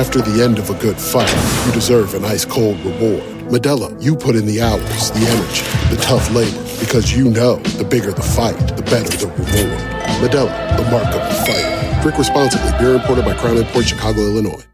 [0.00, 1.28] After the end of a good fight,
[1.66, 3.22] you deserve an ice-cold reward.
[3.52, 7.84] Modelo, you put in the hours, the energy, the tough labor, because you know the
[7.84, 9.78] bigger the fight, the better the reward.
[10.24, 12.00] Modelo, the mark of the fighter.
[12.00, 12.72] Drink responsibly.
[12.78, 14.64] Beer imported by Crown Port Chicago, Illinois.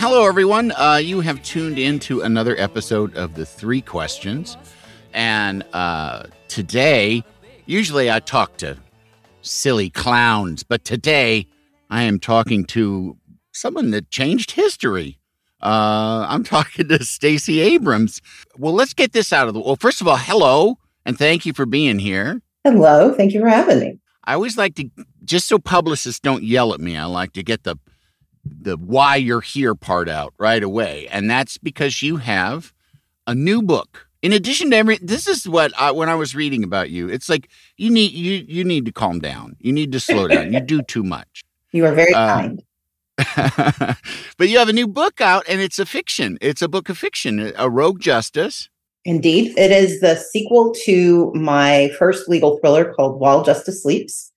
[0.00, 0.72] Hello, everyone.
[0.72, 4.56] Uh, you have tuned into another episode of the Three Questions.
[5.12, 7.22] And uh, today,
[7.66, 8.78] usually I talk to
[9.42, 11.46] silly clowns, but today
[11.90, 13.18] I am talking to
[13.52, 15.18] someone that changed history.
[15.62, 18.22] Uh, I'm talking to Stacey Abrams.
[18.56, 21.52] Well, let's get this out of the Well, first of all, hello, and thank you
[21.52, 22.40] for being here.
[22.64, 23.12] Hello.
[23.12, 23.98] Thank you for having me.
[24.24, 24.88] I always like to,
[25.24, 27.76] just so publicists don't yell at me, I like to get the
[28.44, 31.06] the why you're here part out right away.
[31.08, 32.72] And that's because you have
[33.26, 34.06] a new book.
[34.22, 37.28] In addition to every this is what I, when I was reading about you, it's
[37.28, 39.56] like you need you you need to calm down.
[39.60, 40.52] You need to slow down.
[40.52, 41.42] you do too much.
[41.72, 42.62] You are very uh, kind.
[44.38, 46.38] but you have a new book out and it's a fiction.
[46.40, 48.68] It's a book of fiction, a rogue justice.
[49.04, 49.56] Indeed.
[49.56, 54.32] It is the sequel to my first legal thriller called While Justice Sleeps.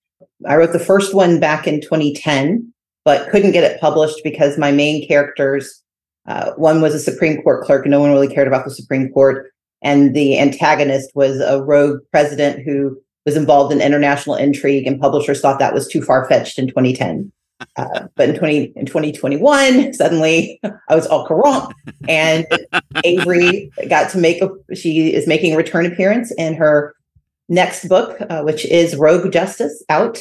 [0.48, 2.73] I wrote the first one back in 2010
[3.06, 5.82] but couldn't get it published because my main characters,
[6.28, 9.10] uh, one was a Supreme Court clerk, and no one really cared about the Supreme
[9.12, 9.52] Court,
[9.82, 15.42] and the antagonist was a rogue president who was involved in international intrigue, and publishers
[15.42, 17.32] thought that was too far fetched in 2010.
[17.78, 20.60] Uh, but in 20 in 2021, suddenly
[20.90, 21.74] I was all corrupt,
[22.08, 22.46] and
[23.04, 24.50] Avery got to make a.
[24.76, 26.96] She is making a return appearance in her
[27.50, 30.20] next book, uh, which is Rogue Justice, out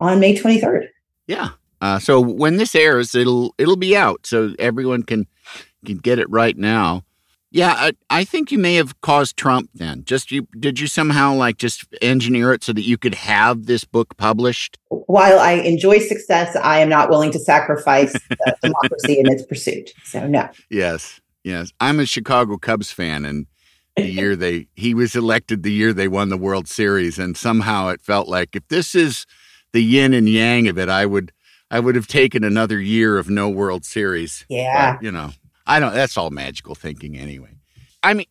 [0.00, 0.88] on May 23rd.
[1.26, 5.26] Yeah, uh, so when this airs, it'll it'll be out, so everyone can
[5.84, 7.04] can get it right now.
[7.50, 9.70] Yeah, I, I think you may have caused Trump.
[9.74, 13.66] Then, just you did you somehow like just engineer it so that you could have
[13.66, 14.76] this book published?
[14.88, 18.12] While I enjoy success, I am not willing to sacrifice
[18.62, 19.92] democracy in its pursuit.
[20.04, 20.48] So no.
[20.68, 23.46] Yes, yes, I'm a Chicago Cubs fan, and
[23.96, 27.88] the year they he was elected the year they won the World Series, and somehow
[27.88, 29.26] it felt like if this is
[29.72, 31.32] the yin and yang of it, I would
[31.70, 34.44] I would have taken another year of no World Series.
[34.48, 34.94] Yeah.
[34.94, 35.30] But, you know,
[35.66, 37.50] I don't, that's all magical thinking anyway.
[38.02, 38.26] I mean,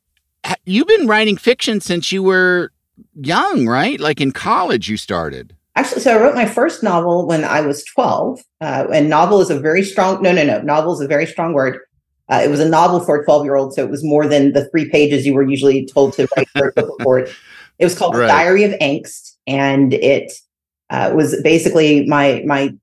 [0.66, 2.72] you've been writing fiction since you were
[3.16, 4.00] young, right?
[4.00, 5.56] Like in college, you started.
[5.76, 8.42] Actually, so I wrote my first novel when I was 12.
[8.62, 10.60] Uh, and novel is a very strong, no, no, no.
[10.62, 11.80] Novel is a very strong word.
[12.30, 13.74] Uh, it was a novel for a 12 year old.
[13.74, 16.70] So it was more than the three pages you were usually told to write for
[16.70, 17.30] a book report.
[17.78, 18.28] It was called right.
[18.28, 19.36] Diary of Angst.
[19.46, 20.34] And it
[20.90, 22.74] uh, was basically my, my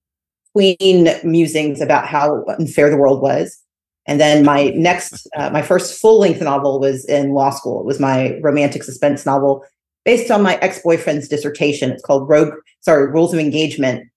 [0.55, 3.61] tween musings about how unfair the world was.
[4.07, 7.81] And then my next, uh, my first full length novel was in law school.
[7.81, 9.65] It was my romantic suspense novel
[10.05, 11.91] based on my ex boyfriend's dissertation.
[11.91, 14.09] It's called Rogue, sorry, Rules of Engagement.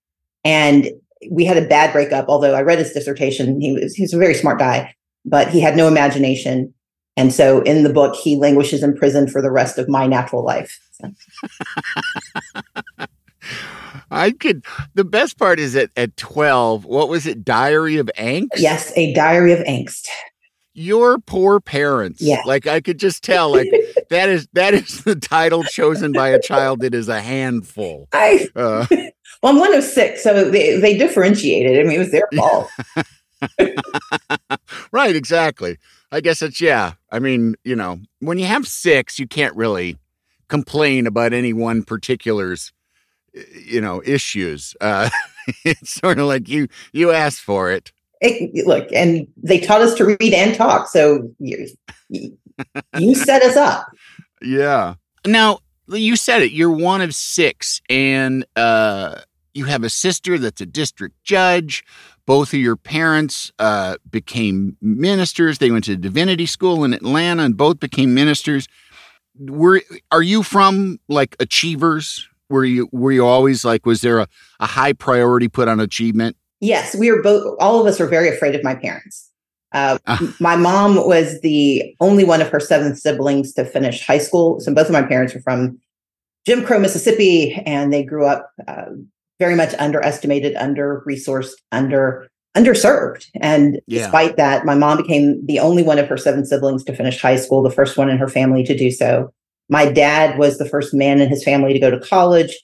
[0.44, 0.90] And
[1.30, 3.60] we had a bad breakup, although I read his dissertation.
[3.60, 4.94] He was, he was a very smart guy,
[5.24, 6.72] but he had no imagination.
[7.16, 10.44] And so in the book, he languishes in prison for the rest of my natural
[10.44, 10.78] life.
[10.92, 11.10] So.
[14.10, 14.64] I could.
[14.94, 16.84] The best part is at at twelve.
[16.84, 17.44] What was it?
[17.44, 18.48] Diary of Angst.
[18.56, 20.06] Yes, a diary of angst.
[20.74, 22.22] Your poor parents.
[22.22, 22.42] Yeah.
[22.44, 23.50] Like I could just tell.
[23.50, 23.68] Like
[24.10, 28.08] that is that is the title chosen by a child that is a handful.
[28.12, 28.48] I.
[28.54, 28.86] Uh,
[29.42, 31.78] well, I'm one of six, so they they differentiated.
[31.78, 32.70] I mean, it was their fault.
[34.92, 35.16] right.
[35.16, 35.78] Exactly.
[36.10, 36.92] I guess it's yeah.
[37.10, 39.98] I mean, you know, when you have six, you can't really
[40.48, 42.72] complain about any one particular's
[43.54, 45.08] you know issues uh
[45.64, 47.92] it's sort of like you you asked for it.
[48.20, 51.68] It, look and they taught us to read and talk so you,
[52.08, 53.86] you set us up.
[54.42, 54.94] Yeah.
[55.26, 59.20] Now you said it you're one of six and uh
[59.54, 61.84] you have a sister that's a district judge.
[62.26, 65.58] Both of your parents uh, became ministers.
[65.58, 68.68] They went to divinity school in atlanta and both became ministers.
[69.38, 74.28] Were are you from like achievers were you were you always like was there a,
[74.60, 77.56] a high priority put on achievement Yes, we were both.
[77.60, 79.30] All of us were very afraid of my parents.
[79.72, 80.34] Uh, Ah.
[80.40, 84.58] My mom was the only one of her seven siblings to finish high school.
[84.58, 85.78] So both of my parents were from
[86.46, 88.86] Jim Crow, Mississippi, and they grew up uh,
[89.38, 93.26] very much underestimated, under resourced, under underserved.
[93.40, 94.02] And Yeah.
[94.02, 97.36] despite that, my mom became the only one of her seven siblings to finish high
[97.36, 99.32] school, the first one in her family to do so.
[99.68, 102.56] My dad was the first man in his family to go to college,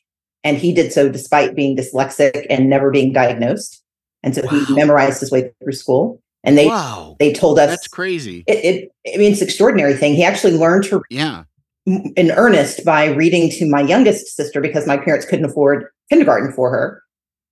[0.43, 3.83] and he did so despite being dyslexic and never being diagnosed.
[4.23, 4.65] And so Wow.
[4.67, 6.21] he memorized his way through school.
[6.47, 7.17] And they wow.
[7.19, 8.45] they told us That's crazy.
[8.47, 9.15] it, it.
[9.15, 10.15] I mean, it's an extraordinary thing.
[10.15, 11.45] He actually learned to Yeah.
[11.87, 16.71] in earnest by reading to my youngest sister because my parents couldn't afford kindergarten for
[16.71, 17.03] her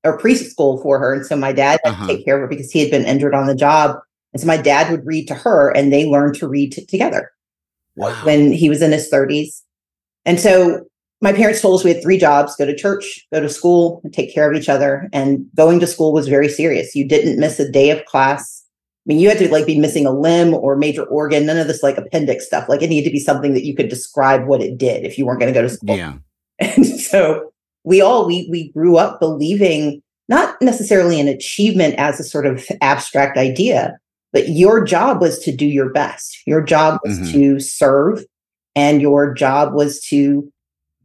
[0.05, 1.15] or preschool for her.
[1.15, 2.07] And so my dad had Uh-huh.
[2.07, 3.97] to take care of her because he had been injured on the job.
[4.35, 7.31] And so my dad would read to her and they learned to read t- together
[7.97, 8.25] Wow.
[8.25, 9.63] when he was in his 30s.
[10.25, 10.85] And so
[11.21, 14.13] my parents told us we had three jobs go to church, go to school, and
[14.13, 15.09] take care of each other.
[15.13, 16.95] And going to school was very serious.
[16.95, 18.65] You didn't miss a day of class.
[18.65, 21.67] I mean, you had to like be missing a limb or major organ, none of
[21.67, 22.69] this like appendix stuff.
[22.69, 25.27] Like it needed to be something that you could describe what it did if you
[25.27, 25.97] weren't going to go to school.
[25.97, 26.15] yeah.
[26.61, 27.53] And so
[27.83, 32.65] we all we we grew up believing not necessarily an achievement as a sort of
[32.81, 33.99] abstract idea,
[34.33, 36.39] but your job was to do your best.
[36.47, 37.33] Your job was Mhm.
[37.33, 38.25] to serve
[38.75, 40.51] and your job was to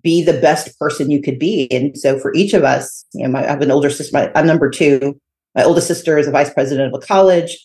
[0.04, 1.68] be the best person you could be.
[1.72, 4.32] And so for each of us, you know, my, I have an older sister, my,
[4.36, 5.20] I'm number two.
[5.56, 7.58] My oldest sister is a vice president of a college.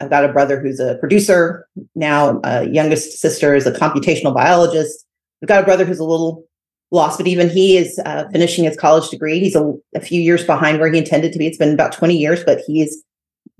[0.00, 1.66] I've got a brother who's a producer
[1.96, 2.40] now.
[2.42, 5.04] Uh, youngest sister is a computational biologist.
[5.40, 6.44] We've got a brother who's a little
[6.92, 9.40] lost, but even he is uh, finishing his college degree.
[9.40, 11.46] He's a, a few years behind where he intended to be.
[11.46, 13.02] It's been about 20 years, but he's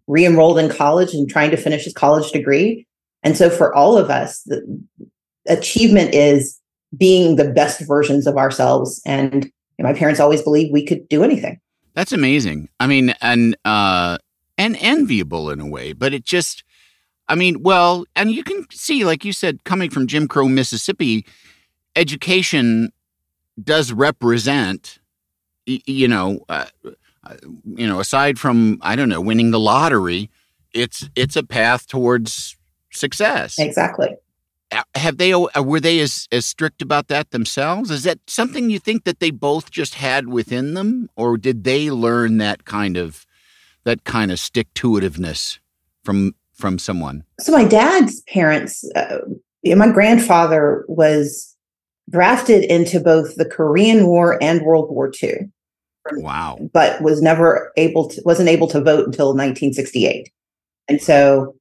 [0.08, 2.86] re-enrolled in college and trying to finish his college degree.
[3.22, 4.82] And so for all of us, the
[5.46, 6.58] achievement is
[6.96, 9.00] being the best versions of ourselves.
[9.06, 11.60] And you know, my parents always believed we could do anything.
[11.94, 12.68] That's amazing.
[12.80, 14.18] I mean, and uh
[14.56, 16.64] and enviable in a way, but it just
[17.28, 21.26] I mean, well, and you can see like you said coming from Jim Crow, Mississippi,
[21.94, 22.90] education
[23.62, 24.98] does represent
[25.68, 26.66] you know, uh,
[27.64, 30.30] you know, aside from I don't know, winning the lottery,
[30.72, 32.56] it's it's a path towards
[32.90, 33.58] success.
[33.58, 34.16] Exactly.
[34.70, 37.90] Uh, Have they uh, were they as as strict about that themselves?
[37.90, 41.90] Is that something you think that they both just had within them, or did they
[41.90, 43.26] learn that kind of
[43.84, 45.58] that kind of stick to itiveness
[46.04, 47.24] from from someone?
[47.40, 49.18] So my dad's parents, uh,
[49.64, 51.56] my grandfather was
[52.10, 55.50] drafted into both the Korean War and World War II,
[56.12, 56.58] Wow.
[56.72, 60.30] but was never able to wasn't able to vote until 1968.
[60.88, 61.54] And so,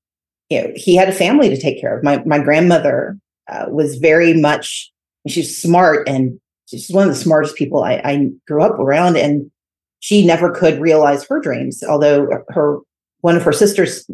[0.49, 2.03] you know, he had a family to take care of.
[2.03, 3.17] My my grandmother
[3.49, 4.91] uh, was very much
[5.27, 9.51] she's smart and she's one of the smartest people I, I grew up around, and
[9.99, 11.83] she never could realize her dreams.
[11.83, 12.79] Although her
[13.21, 14.09] one of her sisters,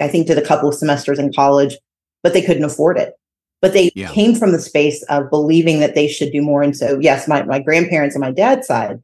[0.00, 1.76] I think, did a couple of semesters in college,
[2.24, 3.14] but they couldn't afford it.
[3.62, 4.10] But they Yeah.
[4.12, 6.62] came from the space of believing that they should do more.
[6.62, 9.00] And so, yes, my my grandparents on my dad's side,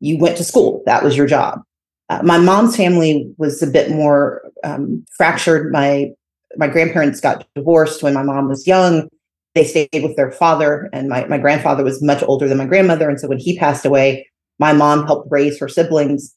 [0.00, 0.82] you went to school.
[0.86, 1.62] That was your job.
[2.08, 5.72] Uh, my mom's family was a bit more um, fractured.
[5.72, 6.10] My
[6.56, 9.08] my grandparents got divorced when my mom was young.
[9.54, 13.08] They stayed with their father, and my my grandfather was much older than my grandmother.
[13.08, 14.28] And so when he passed away,
[14.58, 16.34] my mom helped raise her siblings.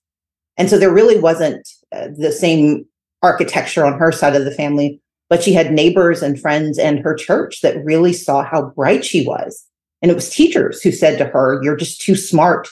[0.58, 2.86] And so there really wasn't uh, the same
[3.22, 7.14] architecture on her side of the family, but she had neighbors and friends and her
[7.14, 9.66] church that really saw how bright she was.
[10.02, 12.70] And it was teachers who said to her, You're just too smart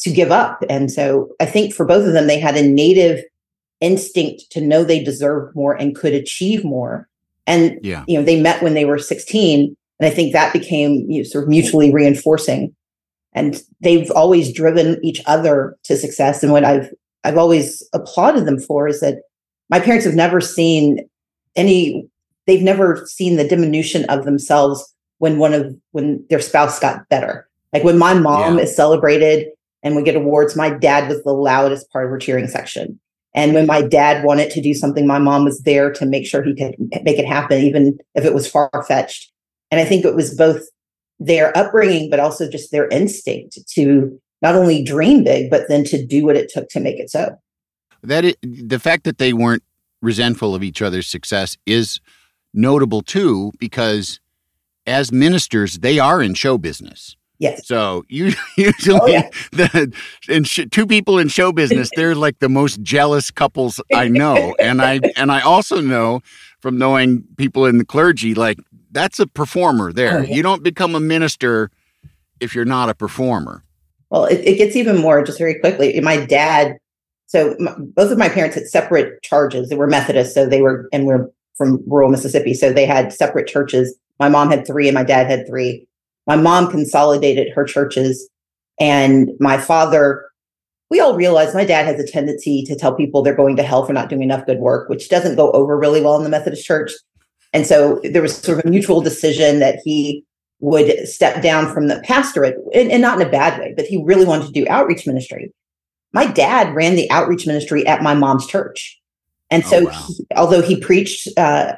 [0.00, 0.62] to give up.
[0.68, 3.22] And so I think for both of them, they had a native
[3.80, 7.08] instinct to know they deserved more and could achieve more.
[7.46, 8.04] And Yeah.
[8.06, 9.76] you know, they met when they were 16.
[10.00, 12.74] And I think that became you know, sort of mutually reinforcing.
[13.32, 16.42] And they've always driven each other to success.
[16.42, 16.88] And what I've
[17.24, 19.18] I've always applauded them for is that
[19.70, 21.08] my parents have never seen
[21.56, 22.06] any
[22.46, 27.48] they've never seen the diminution of themselves when one of when their spouse got better.
[27.72, 28.64] Like when my mom Yeah.
[28.64, 29.48] is celebrated
[29.84, 32.98] and we get awards, my dad was the loudest part of her cheering section.
[33.34, 36.42] And when my dad wanted to do something, my mom was there to make sure
[36.42, 36.74] he could
[37.04, 39.30] make it happen, even if it was far fetched.
[39.70, 40.62] And I think it was both
[41.18, 46.04] their upbringing, but also just their instinct to not only dream big, but then to
[46.04, 47.36] do what it took to make it so.
[48.02, 49.64] That the fact that they weren't
[50.00, 52.00] resentful of each other's success is
[52.52, 54.20] notable too, because
[54.86, 57.16] as ministers, they are in show business.
[57.38, 57.66] Yes.
[57.66, 59.28] So you usually Oh, yeah.
[59.52, 59.92] the
[60.28, 64.54] in sh- two people in show business, they're like the most jealous couples I know,
[64.60, 66.20] and I and I also know
[66.60, 68.58] from knowing people in the clergy, like
[68.90, 70.18] that's a performer there.
[70.18, 70.34] Oh, yeah.
[70.34, 71.70] You don't become a minister
[72.40, 73.64] if you're not a performer.
[74.10, 76.00] Well, it, it gets even more just very quickly.
[76.00, 76.78] My dad
[77.26, 79.68] so my, both of my parents had separate charges.
[79.68, 83.48] They were Methodist, so they were, and we're from rural Mississippi, so they had separate
[83.48, 83.96] churches.
[84.20, 85.88] My mom had three, and my dad had three.
[86.26, 88.28] My mom consolidated her churches,
[88.80, 90.26] and my father.
[90.90, 93.84] We all realize my dad has a tendency to tell people they're going to hell
[93.84, 96.64] for not doing enough good work, which doesn't go over really well in the Methodist
[96.64, 96.92] Church.
[97.52, 100.24] And so there was sort of a mutual decision that he
[100.60, 104.02] would step down from the pastorate, and, and not in a bad way, but he
[104.04, 105.50] really wanted to do outreach ministry
[106.14, 108.98] my dad ran the outreach ministry at my mom's church.
[109.50, 110.04] And oh, so, oh, wow.
[110.06, 111.74] he, although he preached, uh,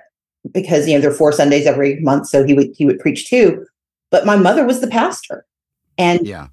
[0.53, 3.29] because you know there are four Sundays every month, so he would he would preach
[3.29, 3.67] too.
[4.11, 5.45] But my mother was the pastor,
[5.99, 6.49] and yeah.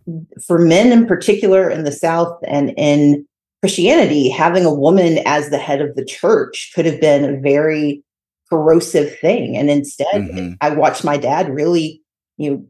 [0.45, 3.27] for men in particular in the South and in
[3.61, 8.03] Christianity, having a woman as the head of the church could have been a very
[8.49, 9.55] corrosive thing.
[9.55, 10.53] And instead, mm-hmm.
[10.61, 12.01] I watched my dad really,
[12.37, 12.67] you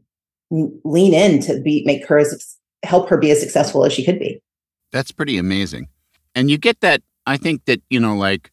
[0.50, 4.04] know, lean in to be make her as help her be as successful as she
[4.04, 4.40] could be.
[4.92, 5.88] That's pretty amazing.
[6.34, 8.50] And you get that I think that, you know, like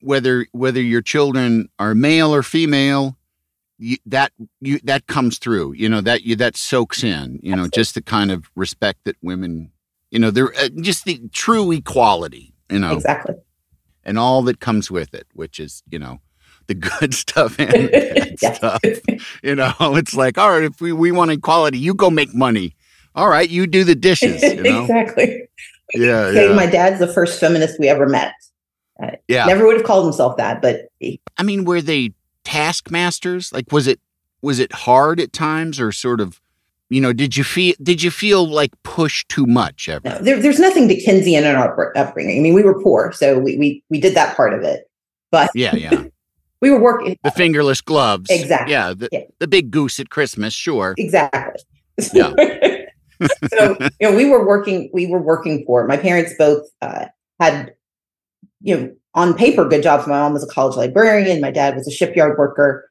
[0.00, 3.16] whether whether your children are male or female,
[3.82, 5.72] you, that you that comes through.
[5.74, 9.16] You know, that you that soaks in, you know, just the kind of respect that
[9.22, 9.72] women,
[10.10, 12.92] you know, they're uh, just the true equality, you know.
[12.92, 13.34] Exactly.
[14.04, 16.20] And all that comes with it, which is, you know,
[16.66, 18.52] the good stuff and bad yeah.
[18.52, 18.80] stuff.
[19.42, 22.76] You know, it's like, all right, if we, we want equality, you go make money
[23.14, 24.42] all right, you do the dishes.
[24.42, 24.82] You know?
[24.82, 25.48] exactly.
[25.94, 26.52] Yeah, yeah.
[26.54, 28.34] My dad's the first feminist we ever met.
[29.02, 29.44] Uh, yeah.
[29.46, 33.52] Never would have called himself that, but he, I mean, were they taskmasters?
[33.52, 34.00] Like, was it
[34.40, 36.40] was it hard at times, or sort of,
[36.90, 40.08] you know, did you feel did you feel like pushed too much ever?
[40.08, 42.38] No, there, there's nothing Dickensian in our upbringing.
[42.38, 44.90] I mean, we were poor, so we we we did that part of it.
[45.30, 46.04] But yeah, yeah.
[46.60, 48.30] we were working the fingerless gloves.
[48.30, 48.72] Exactly.
[48.72, 49.24] Yeah the, yeah.
[49.38, 50.94] the big goose at Christmas, sure.
[50.96, 51.62] Exactly.
[52.12, 52.32] Yeah.
[53.50, 57.06] so you know we were working we were working for my parents both uh,
[57.38, 57.74] had
[58.60, 61.40] you know on paper good jobs my mom was a college librarian.
[61.40, 62.88] My dad was a shipyard worker.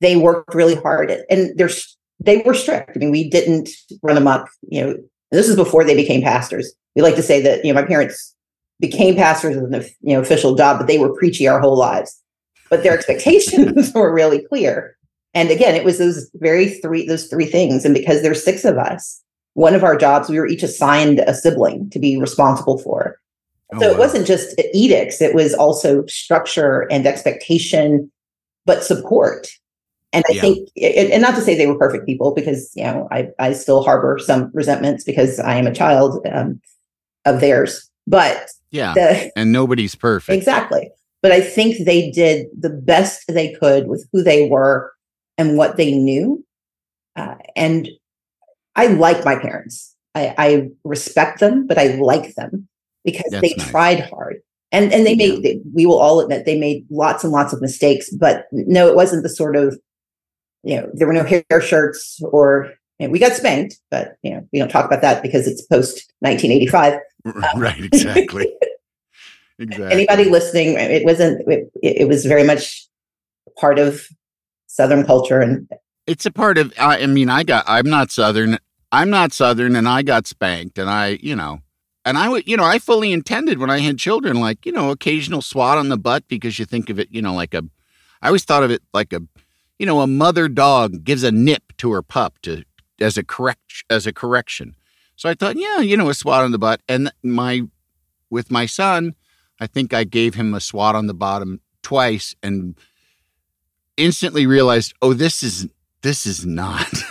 [0.00, 1.70] They worked really hard and they're
[2.18, 2.96] they were strict.
[2.96, 3.70] I mean we didn't
[4.02, 4.96] run amok you know
[5.30, 6.72] this is before they became pastors.
[6.96, 8.34] We like to say that you know my parents
[8.80, 12.20] became pastors as an you know official job but they were preachy our whole lives.
[12.68, 14.96] But their expectations were really clear.
[15.34, 17.84] And again it was those very three those three things.
[17.84, 19.22] And because there's six of us
[19.54, 23.18] one of our jobs, we were each assigned a sibling to be responsible for.
[23.72, 23.94] Oh, so wow.
[23.94, 28.10] it wasn't just edicts, it was also structure and expectation,
[28.66, 29.48] but support.
[30.12, 30.40] And I yeah.
[30.40, 30.68] think,
[31.12, 34.18] and not to say they were perfect people, because you know I I still harbor
[34.18, 36.60] some resentments because I am a child um,
[37.24, 37.88] of theirs.
[38.08, 40.90] But yeah, the, and nobody's perfect, exactly.
[41.22, 44.92] But I think they did the best they could with who they were
[45.38, 46.44] and what they knew,
[47.14, 47.88] uh, and
[48.74, 49.94] I like my parents.
[50.14, 52.68] I, I respect them, but I like them
[53.04, 53.70] because That's they nice.
[53.70, 54.36] tried hard.
[54.72, 55.34] And and they yeah.
[55.34, 58.88] made they, we will all admit they made lots and lots of mistakes, but no,
[58.88, 59.78] it wasn't the sort of
[60.62, 64.30] you know, there were no hair shirts or you know, we got spanked, but you
[64.30, 67.00] know, we don't talk about that because it's post 1985.
[67.24, 68.46] Um, right, exactly.
[69.58, 69.92] exactly.
[69.92, 72.86] Anybody listening, it wasn't it, it was very much
[73.58, 74.06] part of
[74.66, 75.68] southern culture and
[76.06, 78.56] it's a part of i mean i got i'm not southern
[78.92, 81.58] i'm not southern and i got spanked and i you know
[82.04, 84.90] and i would you know i fully intended when i had children like you know
[84.90, 87.62] occasional swat on the butt because you think of it you know like a
[88.22, 89.20] i always thought of it like a
[89.80, 92.62] you know a mother dog gives a nip to her pup to
[93.00, 94.76] as a correct as a correction.
[95.16, 96.82] So i thought yeah you know a swat on the butt.
[96.88, 97.62] And my
[98.28, 99.14] with my son
[99.58, 102.78] i think i gave him a swat on the bottom twice and
[103.96, 105.66] instantly realized oh this is
[106.02, 106.92] this is not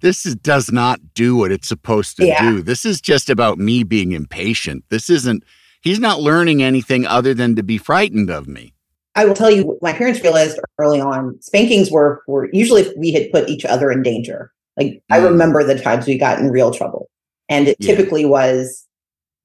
[0.00, 2.40] this is, does not do what it's supposed to yeah.
[2.42, 2.62] do.
[2.62, 4.84] This is just about me being impatient.
[4.88, 5.44] This isn't
[5.80, 8.74] he's not learning anything other than to be frightened of me.
[9.16, 13.12] I will tell you, my parents realized early on spankings were were usually if we
[13.12, 14.52] had put each other in danger.
[14.76, 15.02] Like mm.
[15.10, 17.10] I remember the times we got in real trouble,
[17.48, 17.94] and it yeah.
[17.94, 18.86] typically was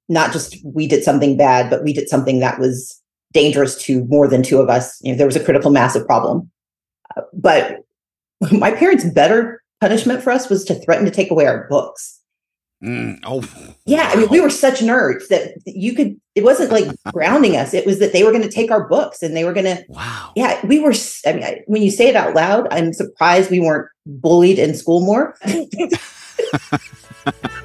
[0.07, 3.01] not just we did something bad, but we did something that was
[3.33, 4.99] dangerous to more than two of us.
[5.01, 6.49] You know, there was a critical massive problem.
[7.15, 7.79] Uh, but
[8.51, 12.21] my parents' better punishment for us was to threaten to take away our books.
[12.83, 13.43] Mm, oh,
[13.85, 14.09] yeah.
[14.11, 17.73] I mean, we were such nerds that you could, it wasn't like grounding us.
[17.73, 19.83] It was that they were going to take our books and they were going to,
[19.87, 20.31] wow.
[20.35, 20.63] Yeah.
[20.65, 20.93] We were,
[21.25, 24.75] I mean, I, when you say it out loud, I'm surprised we weren't bullied in
[24.75, 25.35] school more.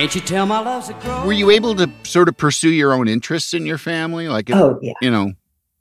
[0.00, 1.26] Can't you tell my love's a crow?
[1.26, 4.28] Were you able to sort of pursue your own interests in your family?
[4.28, 4.94] Like, if- Oh yeah.
[5.02, 5.34] you know,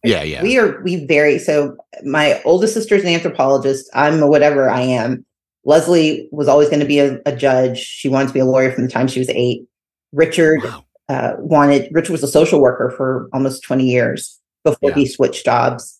[0.03, 0.43] yeah, yeah.
[0.43, 1.39] We are we vary.
[1.39, 3.89] So my oldest sister's an anthropologist.
[3.93, 5.25] I'm a whatever I am.
[5.63, 7.77] Leslie was always going to be a, a judge.
[7.79, 9.63] She wanted to be a lawyer from the time she was eight.
[10.11, 10.83] Richard Wow.
[11.07, 11.87] uh, wanted.
[11.93, 14.95] Richard was a social worker for almost 20 years before Yeah.
[14.97, 15.97] he switched jobs.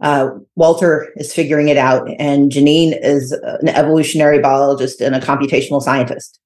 [0.00, 5.80] Uh, Walter is figuring it out, and Janine is an evolutionary biologist and a computational
[5.80, 6.40] scientist.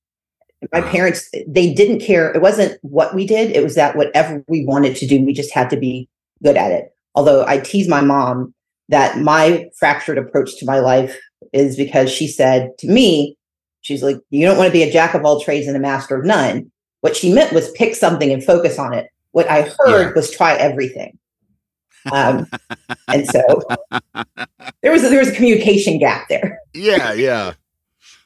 [0.72, 2.30] My parents, they didn't care.
[2.32, 5.52] It wasn't what we did; it was that whatever we wanted to do, we just
[5.52, 6.08] had to be
[6.42, 6.92] good at it.
[7.14, 8.54] Although I tease my mom
[8.88, 11.18] that my fractured approach to my life
[11.52, 13.36] is because she said to me,
[13.80, 16.16] she's like, you don't want to be a jack of all trades and a master
[16.16, 16.70] of none.
[17.00, 19.08] What she meant was pick something and focus on it.
[19.32, 20.12] What I heard Yeah.
[20.14, 21.18] was try everything.
[22.12, 22.46] Um,
[23.08, 23.40] and so
[24.82, 26.58] there was a, there was a communication gap there.
[26.74, 27.54] yeah, yeah.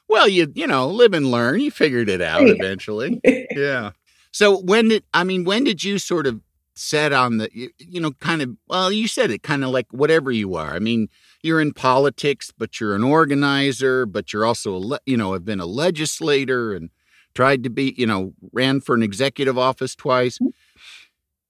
[0.07, 1.59] Well, you you know, live and learn.
[1.59, 3.19] You figured it out eventually.
[3.51, 3.91] yeah.
[4.31, 6.41] So when did I mean when did you sort of
[6.75, 9.87] set on the you, you know kind of well you said it kind of like
[9.91, 10.73] whatever you are.
[10.73, 11.09] I mean
[11.41, 15.59] you're in politics, but you're an organizer, but you're also a you know have been
[15.59, 16.89] a legislator and
[17.33, 20.37] tried to be you know ran for an executive office twice.
[20.37, 20.49] Mm-hmm.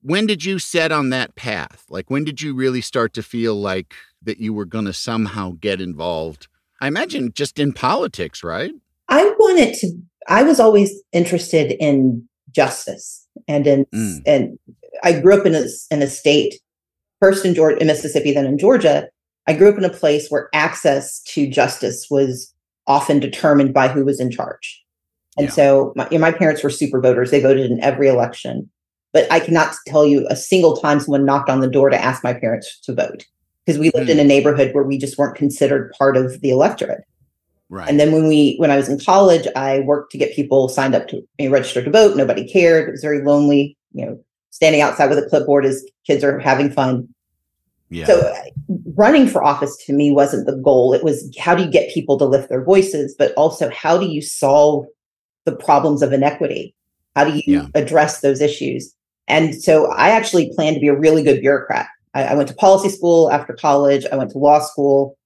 [0.02, 1.86] When did you set on that path?
[1.90, 5.54] Like when did you really start to feel like that you were going to somehow
[5.60, 6.48] get involved?
[6.82, 8.72] I imagine just in politics, right?
[9.10, 9.92] I wanted to.
[10.28, 14.22] I was always interested in justice and in Mm.
[14.26, 14.60] and
[15.04, 16.56] I grew up in a in a state
[17.22, 19.10] first in Georgia, in Mississippi, then in Georgia.
[19.48, 22.52] I grew up in a place where access to justice was
[22.88, 24.84] often determined by who was in charge,
[25.38, 25.52] and Yeah.
[25.54, 27.30] so my, you know, my parents were super voters.
[27.32, 28.70] They voted in every election,
[29.14, 32.24] but I cannot tell you a single time someone knocked on the door to ask
[32.24, 33.26] my parents to vote
[33.66, 37.04] because we lived in a neighborhood where we just weren't considered part of the electorate.
[37.70, 37.90] Right.
[37.90, 40.94] And then when we when I was in college, I worked to get people signed
[40.94, 42.16] up to be registered to vote.
[42.16, 42.88] Nobody cared.
[42.88, 44.20] It was very lonely, you know,
[44.52, 47.08] standing outside with a clipboard as kids are having fun.
[47.90, 48.06] yeah.
[48.06, 48.44] So uh,
[48.96, 50.94] running for office to me wasn't the goal.
[50.94, 54.06] It was how do you get people to lift their voices, but also how do
[54.06, 54.86] you solve
[55.46, 56.76] the problems of inequity?
[57.16, 57.68] How do you Yeah.
[57.74, 58.94] address those issues?
[59.28, 61.88] And so I actually planned to be a really good bureaucrat.
[62.16, 64.06] I, I went to policy school after college.
[64.12, 65.18] I went to law school.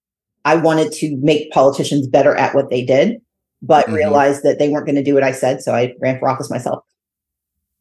[0.44, 3.22] I wanted to make politicians better at what they did,
[3.62, 3.94] but Mhm.
[3.94, 5.62] realized that they weren't going to do what I said.
[5.62, 6.84] So I ran for office myself.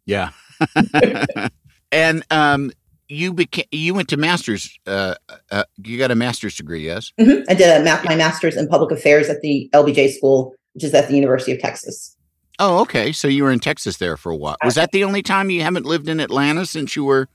[0.07, 0.31] yeah.
[1.92, 2.71] and um
[3.09, 5.14] you became you went to masters uh,
[5.51, 7.12] uh you got a master's degree, yes?
[7.18, 7.44] Mhm.
[7.49, 10.92] I did a ma- my master's in public affairs at the LBJ school, which is
[10.94, 12.16] at the University of Texas.
[12.59, 13.12] Oh, okay.
[13.12, 14.57] So you were in Texas there for a while.
[14.64, 17.29] Was that the only time you haven't lived in Atlanta since you were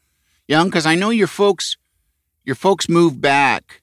[0.48, 0.68] young?
[0.70, 1.78] Because I know your folks,
[2.44, 3.82] your folks moved back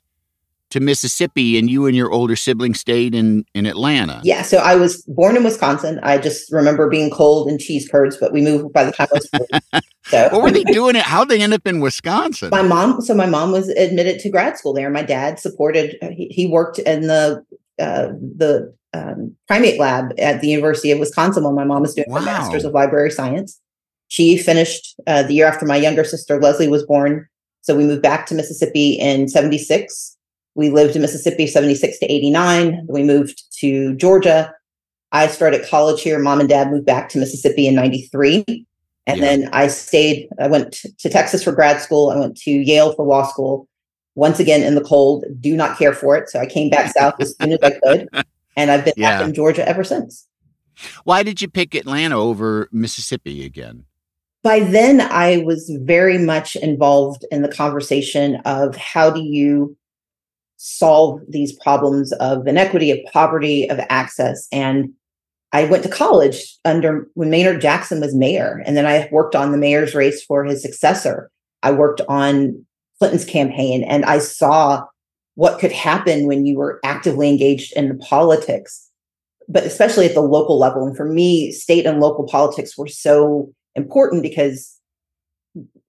[0.70, 4.20] to Mississippi, and you and your older sibling stayed in in Atlanta.
[4.22, 5.98] Yeah, so I was born in Wisconsin.
[6.04, 9.14] I just remember being cold and cheese curds, but we moved by the time I
[9.16, 9.52] was 40.
[10.06, 10.96] So What were they doing?
[10.96, 11.02] It?
[11.02, 12.50] How'd they end up in Wisconsin?
[12.50, 16.26] my mom so my mom was admitted to grad school there my dad supported he,
[16.28, 17.44] he worked in the
[17.78, 22.06] uh, the um, primate lab at the university of wisconsin while my mom was doing
[22.10, 22.18] Wow.
[22.20, 23.60] her master's of library science
[24.10, 27.26] she finished uh, the year after my younger sister leslie was born
[27.62, 30.16] so we moved back to mississippi in 76
[30.56, 32.86] We lived in Mississippi 76 to 89.
[32.88, 34.52] We moved to Georgia.
[35.12, 36.18] I started college here.
[36.18, 38.44] Mom and dad moved back to Mississippi in 93.
[39.06, 39.24] And Yeah.
[39.24, 42.10] then I stayed, I went to Texas for grad school.
[42.10, 43.68] I went to Yale for law school.
[44.16, 46.28] Once again in the cold, do not care for it.
[46.28, 48.08] So I came back south as soon as I could.
[48.56, 50.26] And I've been back in Georgia ever since.
[51.04, 53.84] Why did you pick Atlanta over Mississippi again?
[54.42, 59.76] By then I was very much involved in the conversation of how do you
[60.56, 64.46] solve these problems of inequity, of poverty, of access.
[64.52, 64.92] And
[65.52, 69.52] I went to college under when Maynard Jackson was mayor, and then I worked on
[69.52, 71.30] the mayor's race for his successor.
[71.62, 72.64] I worked on
[72.98, 74.84] Clinton's campaign, and I saw
[75.34, 78.88] what could happen when you were actively engaged in politics,
[79.48, 80.86] but especially at the local level.
[80.86, 84.78] And for me, state and local politics were so important because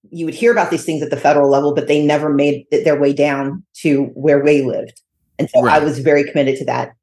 [0.10, 3.00] you would hear about these things at the federal level, but they never made their
[3.00, 5.02] way down to where we lived.
[5.40, 6.94] And so I was very committed to that.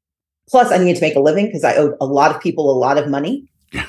[0.47, 2.77] Plus, I needed to make a living because I owed a lot of people a
[2.77, 3.47] lot of money,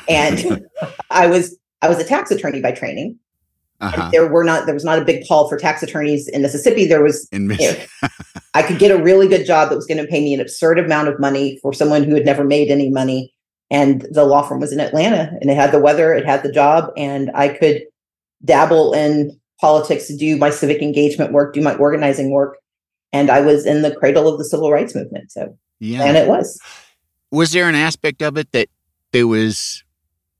[0.09, 0.66] and
[1.11, 3.18] I was I was a tax attorney by training.
[3.81, 4.11] Uh-huh.
[4.12, 6.87] There were not there was not a big call for tax attorneys in Mississippi.
[6.87, 8.09] There was In Miss- you know,
[8.53, 10.79] I could get a really good job that was going to pay me an absurd
[10.79, 13.33] amount of money for someone who had never made any money.
[13.71, 16.51] And the law firm was in Atlanta and it had the weather, it had the
[16.51, 17.83] job, and I could
[18.45, 22.57] dabble in politics, to do my civic engagement work, do my organizing work.
[23.13, 25.31] And I was in the cradle of the civil rights movement.
[25.31, 26.05] So, yeah.
[26.05, 26.59] and it was.
[27.31, 28.69] was there an aspect of it that
[29.13, 29.85] there was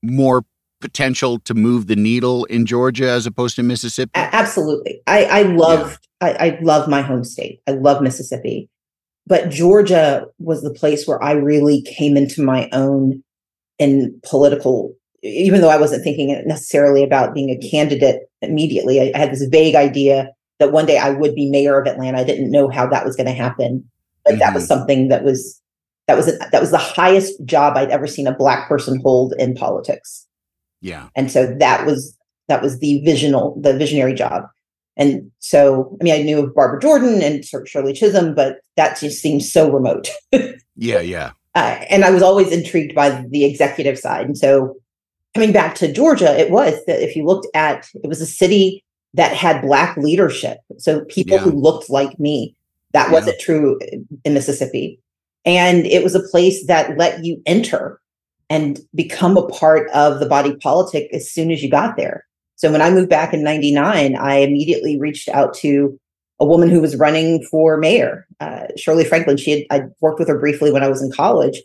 [0.03, 0.45] more
[0.81, 4.12] potential to move the needle in Georgia as opposed to Mississippi?
[4.14, 5.03] A- absolutely.
[5.07, 7.61] I, I loved, I, I love my home state.
[7.69, 8.69] I love Mississippi.
[9.31, 13.23] But Georgia was the place where I really came into my own
[13.79, 19.01] in political, even though I wasn't thinking necessarily about being a candidate immediately.
[19.01, 22.19] I, I had this vague idea that one day I would be mayor of Atlanta.
[22.19, 23.88] I didn't know how that was going to happen,
[24.27, 24.79] but that was mm-hmm.
[24.79, 25.62] something that was
[26.09, 29.55] that was that was the highest job I'd ever seen a black person hold in
[29.55, 30.27] politics
[30.81, 31.09] yeah.
[31.14, 32.16] and so that was
[32.49, 34.45] that was the visional the visionary job
[35.00, 39.20] and so i mean i knew of barbara jordan and shirley chisholm but that just
[39.20, 40.08] seemed so remote
[40.76, 41.32] Yeah, yeah.
[41.54, 44.76] uh, and i was always intrigued by the executive side and so
[45.34, 48.84] coming back to georgia it was that if you looked at it was a city
[49.14, 51.42] that had black leadership so people Yeah.
[51.42, 52.54] who looked like me
[52.92, 53.12] that Yeah.
[53.12, 53.78] wasn't true
[54.24, 55.00] in mississippi
[55.44, 58.00] and it was a place that let you enter
[58.50, 62.26] and become a part of the body politic as soon as you got there.
[62.61, 65.99] So when I moved back in 99, I immediately reached out to
[66.40, 69.38] a woman who was running for mayor, uh, Shirley Franklin.
[69.38, 71.62] She had, I worked with her briefly when I was in college.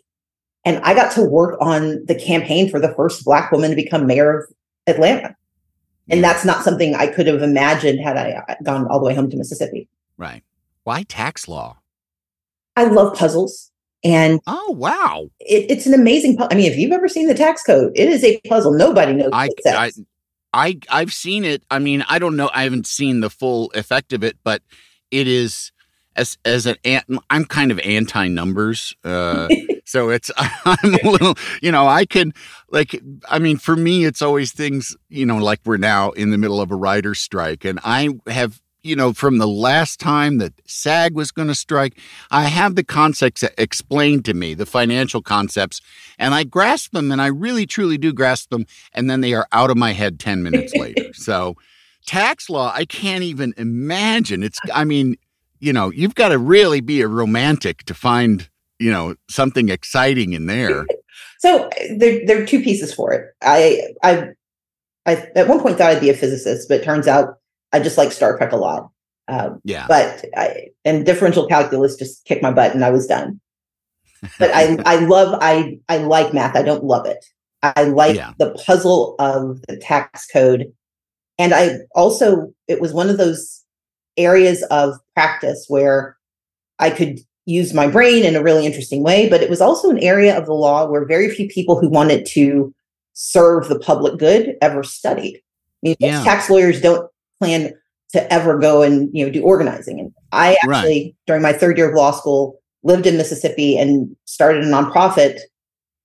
[0.64, 4.06] And I got to work on the campaign for the first Black woman to become
[4.06, 4.44] mayor of
[4.86, 5.36] Atlanta.
[6.08, 9.14] And that's not something I could have imagined had I uh, gone all the way
[9.14, 9.90] home to Mississippi.
[10.16, 10.42] Right.
[10.84, 11.76] Why tax law?
[12.74, 13.70] I love puzzles.
[14.02, 15.28] And Oh, wow.
[15.40, 16.38] it, it's an amazing.
[16.38, 18.72] pu- I mean, if you've ever seen the tax code, it is a puzzle.
[18.72, 19.74] Nobody knows I, what it says.
[19.74, 19.90] I,
[20.52, 21.62] I, I've seen it.
[21.70, 22.50] I mean, I don't know.
[22.54, 24.62] I haven't seen the full effect of it, but
[25.10, 25.72] it is
[26.16, 26.76] as as an
[27.30, 28.94] I'm kind of anti numbers.
[29.04, 29.48] Uh,
[29.84, 32.32] so it's I'm a little, you know, I can
[32.70, 33.00] like.
[33.28, 36.60] I mean, for me, it's always things, you know, like we're now in the middle
[36.60, 38.60] of a writer's strike, and I have.
[38.82, 41.98] You know, from the last time that SAG was going to strike,
[42.30, 45.80] I have the concepts explained to me, the financial concepts,
[46.18, 49.46] and I grasp them, and I really truly do grasp them and then they are
[49.52, 51.04] out of my head 10 minutes later.
[51.14, 51.56] So,
[52.06, 54.42] tax law, I can't even imagine.
[54.42, 55.16] It's, I mean,
[55.58, 60.32] you know, you've got to really be a romantic to find, you know, something exciting
[60.32, 60.86] in there.
[61.38, 63.34] So there, there are two pieces for it.
[63.42, 64.30] I, I,
[65.04, 67.38] I at one point thought I'd be a physicist, but it turns out
[67.72, 68.90] I just like Star Trek a lot.
[69.28, 69.86] Um, Yeah.
[69.88, 73.40] but I, and differential calculus just kicked my butt, and I was done.
[74.38, 76.56] But I, I love, I, I like math.
[76.56, 77.24] I don't love it.
[77.62, 78.32] I like Yeah.
[78.38, 80.72] the puzzle of the tax code,
[81.38, 83.64] and I also it was one of those
[84.16, 86.16] areas of practice where
[86.78, 89.98] I could use my brain in a really interesting way, but it was also an
[89.98, 92.74] area of the law where very few people who wanted to
[93.14, 95.36] serve the public good ever studied.
[95.36, 96.22] I mean, Yeah.
[96.24, 97.08] tax lawyers don't
[97.40, 97.72] plan
[98.10, 100.00] to ever go and you know do organizing.
[100.00, 100.76] And I Right.
[100.76, 105.40] actually, during my third year of law school, lived in Mississippi and started a nonprofit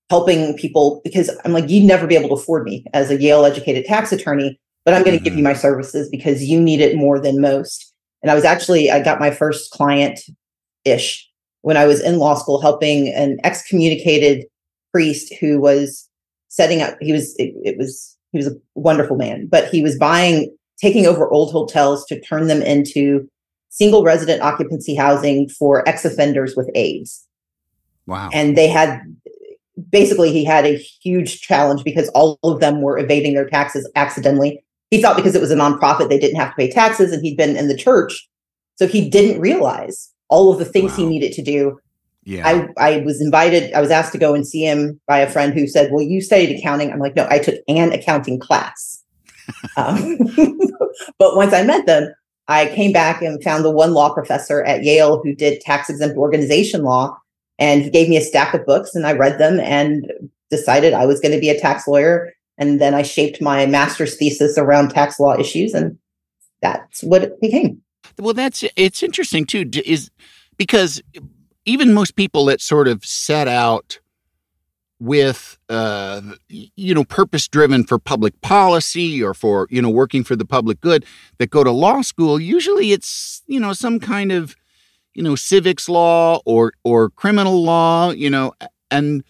[0.09, 3.45] helping people because I'm like, you'd never be able to afford me as a Yale
[3.45, 5.49] educated tax attorney, but I'm going to give you mm-hmm.
[5.49, 7.93] my services because you need it more than most.
[8.21, 10.19] And I was actually, I got my first client
[10.83, 11.27] ish
[11.61, 14.45] when I was in law school helping an excommunicated
[14.91, 16.09] priest who was
[16.49, 19.97] setting up, he was, it, it was, he was a wonderful man, but he was
[19.97, 23.29] buying, taking over old hotels to turn them into
[23.69, 27.25] single resident occupancy housing for ex offenders with AIDS.
[28.07, 28.29] Wow.
[28.33, 29.01] And they had
[29.89, 34.63] basically he had a huge challenge because all of them were evading their taxes accidentally.
[34.89, 37.37] He thought because it was a nonprofit they didn't have to pay taxes and he'd
[37.37, 38.27] been in the church.
[38.75, 40.97] So he didn't realize all of the things wow.
[40.97, 41.79] he needed to do.
[42.23, 42.47] Yeah.
[42.47, 45.53] I, I was invited, I was asked to go and see him by a friend
[45.53, 46.91] who said, Well, you studied accounting.
[46.91, 49.00] I'm like, No, I took an accounting class.
[49.77, 50.17] Um,
[51.17, 52.13] but once I met them,
[52.47, 56.17] I came back and found the one law professor at Yale who did tax exempt
[56.17, 57.17] organization law.
[57.59, 60.11] And he gave me a stack of books and I read them and
[60.49, 62.33] decided I was going to be a tax lawyer.
[62.57, 65.73] And then I shaped my master's thesis around tax law issues.
[65.73, 65.97] And
[66.61, 67.81] that's what it became.
[68.19, 70.11] Well, that's it's interesting too, is
[70.57, 71.01] because
[71.65, 73.99] even most people that sort of set out
[75.01, 80.35] with uh, you know purpose driven for public policy or for you know working for
[80.35, 81.03] the public good
[81.39, 84.55] that go to law school usually it's you know some kind of
[85.15, 88.53] you know civics law or or criminal law you know
[88.91, 89.23] and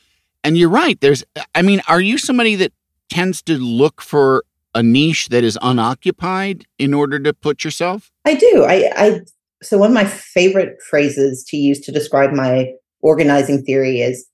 [0.43, 1.23] and you're right there's
[1.55, 2.73] i mean are you somebody that
[3.10, 8.12] tends to look for a niche that is unoccupied in order to put yourself?
[8.25, 8.65] I do.
[8.67, 9.21] I i
[9.63, 14.25] so one of my favorite phrases to use to describe my organizing theory is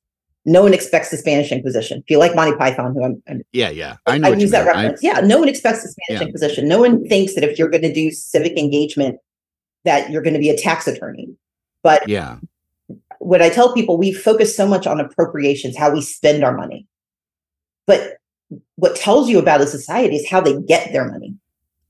[0.47, 1.99] no one expects the Spanish Inquisition.
[1.99, 4.29] If you like Monty Python, who I'm, I'm yeah, yeah, I know.
[4.29, 4.75] I use that mean.
[4.75, 5.03] reference.
[5.03, 6.25] I, yeah, no one expects the Spanish yeah.
[6.25, 6.67] Inquisition.
[6.69, 9.19] No one thinks that if you're going to do civic engagement,
[9.83, 11.35] that you're going to be a tax attorney.
[11.83, 12.37] But yeah,
[13.19, 16.87] what I tell people, we focus so much on appropriations, how we spend our money,
[17.85, 18.17] but
[18.77, 21.35] what tells you about a society is how they get their money.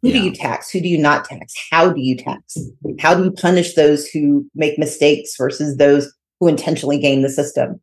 [0.02, 0.13] Who yeah.
[0.15, 0.72] do you tax?
[0.72, 1.54] Who do you not tax?
[1.70, 2.58] How do you tax?
[3.00, 7.80] How do you punish those who make mistakes versus those who intentionally gain the system?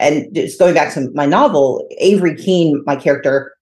[0.00, 3.54] And just going back to my novel, Avery Keene, my character,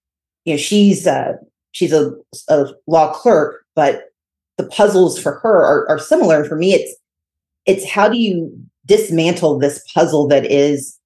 [0.45, 1.33] you know, she's uh,
[1.73, 2.13] she's a,
[2.49, 4.05] a law clerk, but
[4.57, 6.39] the puzzles for her are, are similar.
[6.39, 6.97] And for me, it's
[7.67, 8.51] it's how do you
[8.87, 10.99] dismantle this puzzle that is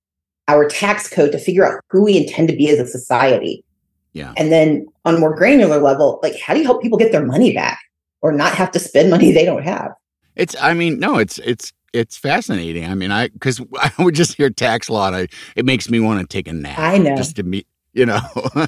[0.49, 3.65] our tax code to figure out who we intend to be as a society.
[4.13, 4.35] Yeah.
[4.37, 7.25] And then on a more granular level, like how do you help people get their
[7.25, 7.81] money back
[8.21, 9.93] or not have to spend money they don't have?
[10.37, 12.87] It's I mean, no, it's it's it's fascinating.
[12.87, 16.01] I mean, I because I would just hear tax law, and I, it makes me
[16.01, 16.79] want to take a nap.
[16.79, 18.21] I know, just to meet, you know.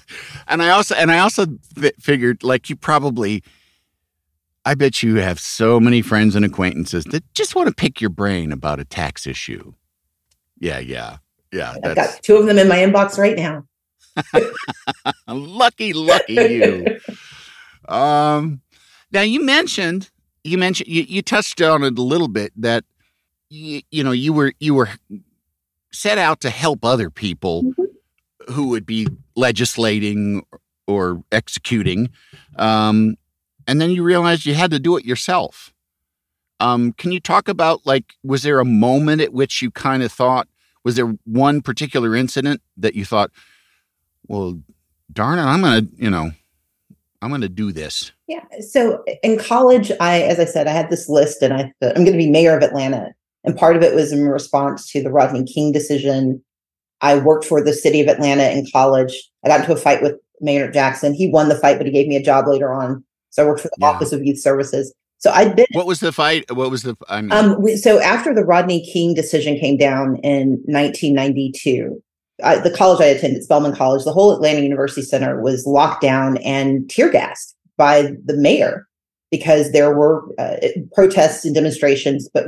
[0.49, 1.47] and I also and I also
[1.99, 3.43] figured like you probably,
[4.65, 8.11] I bet you have so many friends and acquaintances that just want to pick your
[8.11, 9.75] brain about a tax issue.
[10.59, 11.19] Yeah, yeah,
[11.53, 11.75] yeah.
[11.85, 13.65] I've got two of them in my inbox right now.
[15.27, 17.01] lucky, lucky you.
[17.93, 18.61] Um,
[19.13, 20.11] now you mentioned
[20.45, 22.85] you mentioned you, you touched on it a little bit that
[23.55, 24.89] you, you know you were you were
[25.93, 28.53] set out to help other people mm-hmm.
[28.53, 30.45] who would be legislating
[30.87, 32.11] or executing
[32.57, 33.17] um,
[33.67, 35.73] and then you realized you had to do it yourself
[36.61, 40.11] um, can you talk about like was there a moment at which you kind of
[40.11, 40.49] thought
[40.83, 43.31] was there one particular incident that you thought
[44.27, 44.59] well
[45.13, 46.31] darn it i'm gonna you know
[47.23, 51.09] i'm gonna do this yeah so in college i as i said i had this
[51.09, 53.15] list and i i'm gonna be mayor of atlanta
[53.45, 56.43] and part of it was in response to the Rodney King decision.
[57.01, 59.31] I worked for the city of Atlanta in college.
[59.45, 61.15] I got into a fight with Maynard Jackson.
[61.15, 63.05] He won the fight, but he gave me a job later on.
[63.31, 63.89] So I worked for the yeah.
[63.89, 64.95] Office of Youth Services.
[65.19, 65.67] So I'd been.
[65.73, 66.51] What was the fight?
[66.55, 66.97] What was the?
[67.09, 72.03] I mean, um, we, so after the Rodney King decision came down in 1992,
[72.43, 76.39] I, the college I attended, Spelman College, the whole Atlanta University Center was locked down
[76.39, 78.87] and tear gassed by the mayor
[79.31, 80.57] because there were uh,
[80.93, 82.47] protests and demonstrations, but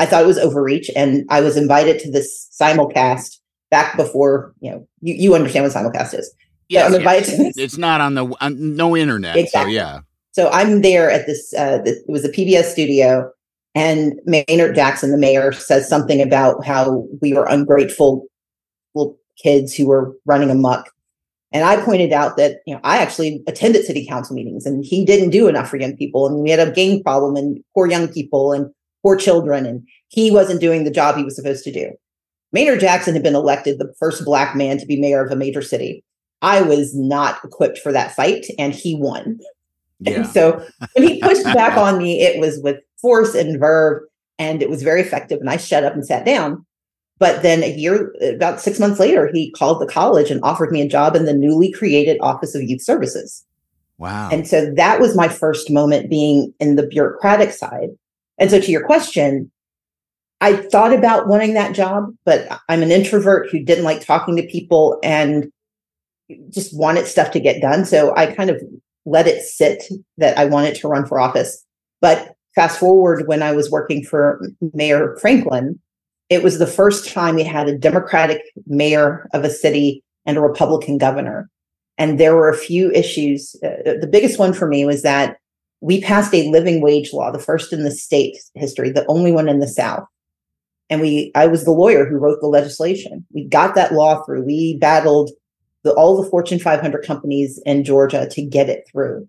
[0.00, 3.36] I thought it was overreach, and I was invited to this simulcast
[3.70, 6.34] back before you know you, you understand what simulcast is.
[6.70, 7.58] Yeah, so I'm invited to this.
[7.58, 9.36] It's not on the on, no internet.
[9.36, 9.74] Exactly.
[9.74, 10.00] So yeah.
[10.32, 11.52] So I'm there at this.
[11.52, 13.30] Uh, this, it was a PBS studio,
[13.74, 18.26] and Maynard Jackson, the mayor, says something about how we were ungrateful
[18.94, 20.88] little kids who were running amok.
[21.52, 25.04] And I pointed out that you know I actually attended city council meetings, and he
[25.04, 28.08] didn't do enough for young people, and we had a gang problem and poor young
[28.08, 31.90] people, and poor children, and he wasn't doing the job he was supposed to do.
[32.52, 35.62] Maynard Jackson had been elected the first black man to be mayor of a major
[35.62, 36.04] city.
[36.42, 39.40] I was not equipped for that fight, and he won.
[40.02, 40.20] Yeah.
[40.20, 44.00] And so when he pushed back on me, it was with force and verve,
[44.38, 45.40] and it was very effective.
[45.40, 46.64] And I shut up and sat down.
[47.18, 50.80] But then a year, about six months later, he called the college and offered me
[50.80, 53.44] a job in the newly created Office of Youth Services.
[53.98, 54.30] Wow.
[54.32, 57.90] And so that was my first moment being in the bureaucratic side.
[58.40, 59.52] And so to your question,
[60.40, 64.46] I thought about wanting that job, but I'm an introvert who didn't like talking to
[64.46, 65.52] people and
[66.48, 67.84] just wanted stuff to get done.
[67.84, 68.60] So I kind of
[69.04, 69.84] let it sit
[70.16, 71.64] that I wanted to run for office.
[72.00, 74.40] But fast forward when I was working for
[74.72, 75.78] Mayor Franklin,
[76.30, 80.40] it was the first time we had a Democratic mayor of a city and a
[80.40, 81.50] Republican governor.
[81.98, 83.54] And there were a few issues.
[83.62, 85.36] Uh, the biggest one for me was that
[85.80, 89.48] we passed a living wage law, the first in the state history, the only one
[89.48, 90.04] in the South.
[90.90, 93.24] And we, I was the lawyer who wrote the legislation.
[93.32, 94.42] We got that law through.
[94.42, 95.30] We battled
[95.82, 99.28] the, all the Fortune 500 companies in Georgia to get it through.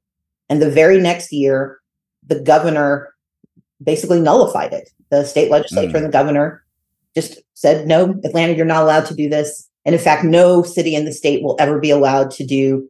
[0.49, 1.79] And the very next year,
[2.27, 3.13] the governor
[3.81, 4.89] basically nullified it.
[5.09, 5.95] The state legislature mm.
[5.95, 6.63] and the governor
[7.15, 9.69] just said, no, Atlanta, you're not allowed to do this.
[9.85, 12.89] And in fact, no city in the state will ever be allowed to do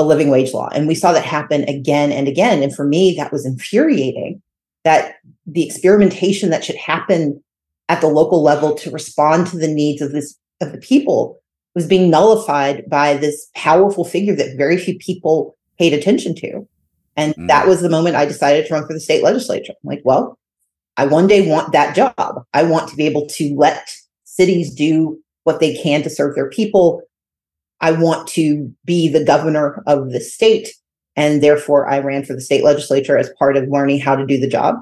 [0.00, 0.68] a living wage law.
[0.74, 2.62] And we saw that happen again and again.
[2.62, 4.42] And for me, that was infuriating
[4.84, 7.42] that the experimentation that should happen
[7.88, 11.40] at the local level to respond to the needs of this of the people
[11.74, 16.66] was being nullified by this powerful figure that very few people paid attention to.
[17.16, 17.48] And mm.
[17.48, 19.72] that was the moment I decided to run for the state legislature.
[19.72, 20.38] I'm like, well,
[20.96, 22.44] I one day want that job.
[22.52, 23.90] I want to be able to let
[24.24, 27.02] cities do what they can to serve their people.
[27.80, 30.68] I want to be the governor of the state.
[31.16, 34.38] And therefore, I ran for the state legislature as part of learning how to do
[34.38, 34.76] the job.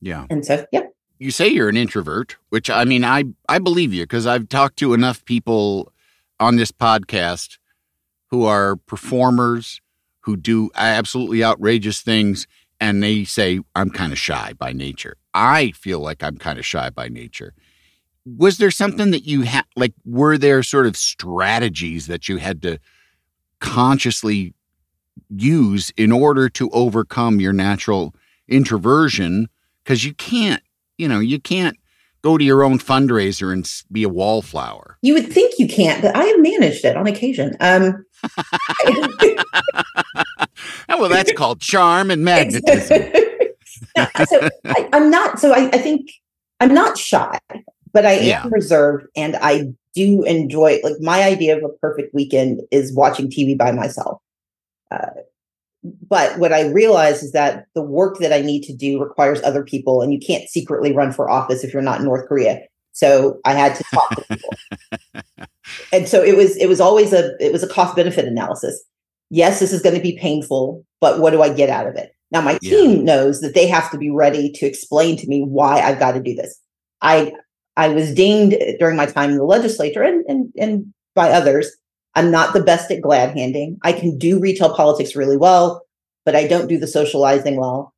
[0.00, 0.26] Yeah.
[0.30, 0.82] And so, yeah.
[1.18, 4.78] You say you're an introvert, which I mean, I, I believe you because I've talked
[4.78, 5.92] to enough people
[6.40, 7.58] on this podcast
[8.30, 9.80] who are performers
[10.20, 12.46] who do absolutely outrageous things
[12.80, 15.16] and they say I'm kind of shy by nature.
[15.32, 17.54] I feel like I'm kind of shy by nature.
[18.24, 22.62] Was there something that you had like were there sort of strategies that you had
[22.62, 22.78] to
[23.60, 24.54] consciously
[25.28, 28.14] use in order to overcome your natural
[28.48, 29.48] introversion
[29.82, 30.62] because you can't,
[30.98, 31.76] you know, you can't
[32.22, 34.96] go to your own fundraiser and be a wallflower.
[35.02, 37.56] You would think you can't, but I have managed it on occasion.
[37.60, 38.04] Um,
[40.88, 43.02] well, that's called charm and magnetism.
[44.26, 45.40] so I, am not.
[45.40, 46.12] So I, I, think
[46.60, 47.38] I'm not shy,
[47.92, 50.80] but I am reserved, and I do enjoy.
[50.82, 54.20] Like my idea of a perfect weekend is watching TV by myself.
[54.90, 55.06] Uh,
[56.08, 59.64] but what I realize is that the work that I need to do requires other
[59.64, 62.60] people, and you can't secretly run for office if you're not in North Korea.
[62.92, 65.46] So I had to talk to people.
[65.92, 68.82] and so it was it was always a it was a cost benefit analysis.
[69.30, 72.14] Yes, this is going to be painful, but what do I get out of it?
[72.30, 73.02] Now my team yeah.
[73.02, 76.20] knows that they have to be ready to explain to me why I've got to
[76.20, 76.58] do this.
[77.00, 77.32] I
[77.76, 81.70] I was dinged during my time in the legislature and and and by others.
[82.14, 83.78] I'm not the best at glad handing.
[83.82, 85.82] I can do retail politics really well,
[86.26, 87.94] but I don't do the socializing well.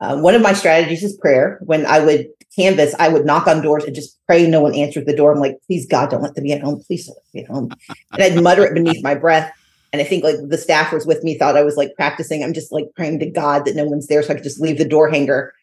[0.00, 1.58] Uh, one of my strategies is prayer.
[1.62, 5.06] When I would canvas, I would knock on doors and just pray no one answered
[5.06, 5.32] the door.
[5.32, 6.82] I'm like, please God, don't let them be at home.
[6.86, 7.70] Please don't let them be at home.
[8.12, 9.52] And I'd mutter it beneath my breath.
[9.92, 12.42] And I think like the staffers with me thought I was like practicing.
[12.42, 14.78] I'm just like praying to God that no one's there so I could just leave
[14.78, 15.54] the door hanger.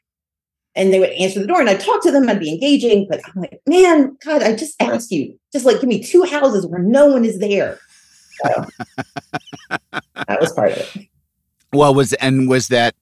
[0.75, 2.27] And they would answer the door and I'd talk to them.
[2.27, 3.05] I'd be engaging.
[3.07, 6.65] But I'm like, man, God, I just asked you, just like give me two houses
[6.65, 7.79] where no one is there.
[8.43, 8.65] So
[9.91, 11.07] that was part of it.
[11.71, 12.95] Well, was and was that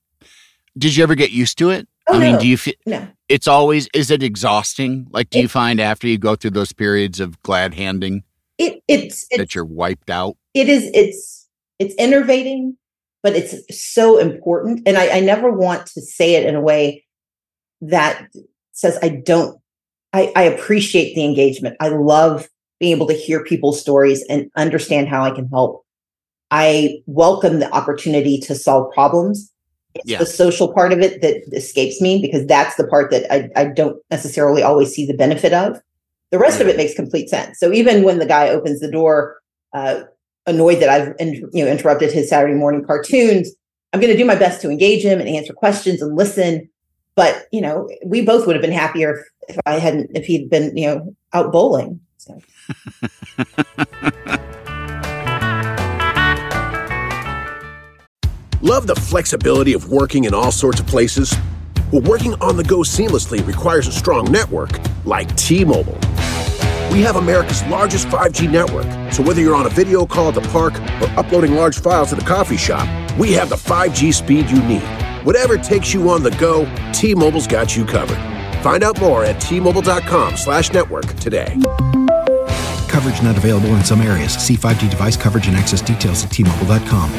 [0.77, 1.87] did you ever get used to it?
[2.07, 2.39] Oh, I mean, no.
[2.39, 3.07] do you feel no.
[3.29, 5.07] it's always is it exhausting?
[5.11, 8.23] Like do it, you find after you go through those periods of glad handing
[8.57, 10.37] it it's, it's that you're wiped out?
[10.53, 11.47] It is it's
[11.79, 12.75] it's innervating,
[13.23, 14.81] but it's so important.
[14.85, 17.05] And I, I never want to say it in a way
[17.81, 18.27] that
[18.73, 19.59] says I don't
[20.13, 21.77] I, I appreciate the engagement.
[21.79, 25.85] I love being able to hear people's stories and understand how I can help.
[26.49, 29.51] I welcome the opportunity to solve problems
[29.95, 30.17] it's yeah.
[30.17, 33.65] the social part of it that escapes me because that's the part that I, I
[33.65, 35.81] don't necessarily always see the benefit of.
[36.31, 36.65] The rest yeah.
[36.65, 37.59] of it makes complete sense.
[37.59, 39.37] So even when the guy opens the door,
[39.73, 40.03] uh,
[40.45, 43.51] annoyed that I've in, you know interrupted his Saturday morning cartoons,
[43.91, 46.69] I'm going to do my best to engage him and answer questions and listen.
[47.15, 50.49] But you know, we both would have been happier if, if I hadn't if he'd
[50.49, 51.99] been you know out bowling.
[52.17, 52.39] So.
[58.63, 61.35] Love the flexibility of working in all sorts of places?
[61.91, 64.69] Well, working on the go seamlessly requires a strong network
[65.03, 65.97] like T Mobile.
[66.91, 70.41] We have America's largest 5G network, so whether you're on a video call at the
[70.49, 74.61] park or uploading large files at the coffee shop, we have the 5G speed you
[74.61, 75.00] need.
[75.23, 78.17] Whatever takes you on the go, T-Mobile's got you covered.
[78.61, 81.57] Find out more at T-Mobile.com slash network today.
[82.89, 84.33] Coverage not available in some areas.
[84.33, 87.11] See 5G device coverage and access details at T-Mobile.com.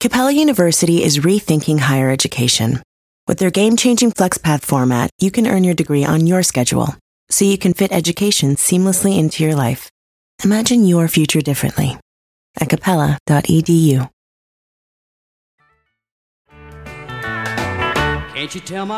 [0.00, 2.82] Capella University is rethinking higher education.
[3.26, 6.94] With their game changing FlexPath format, you can earn your degree on your schedule,
[7.28, 9.90] so you can fit education seamlessly into your life.
[10.42, 11.98] Imagine your future differently
[12.58, 14.08] at capella.edu.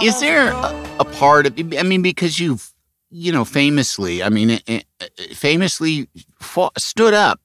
[0.03, 1.59] Is there a a, a part of?
[1.59, 2.73] I mean, because you've
[3.11, 7.41] you know famously, I mean, eh, eh, famously fought, stood up,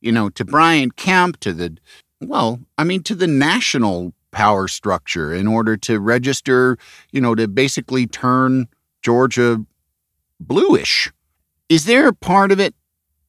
[0.00, 1.76] you know, to Brian Kemp, to the
[2.20, 6.76] well, I mean, to the national power structure in order to register,
[7.12, 8.68] you know, to basically turn
[9.02, 9.64] Georgia
[10.40, 11.12] bluish.
[11.68, 12.74] Is there a part of it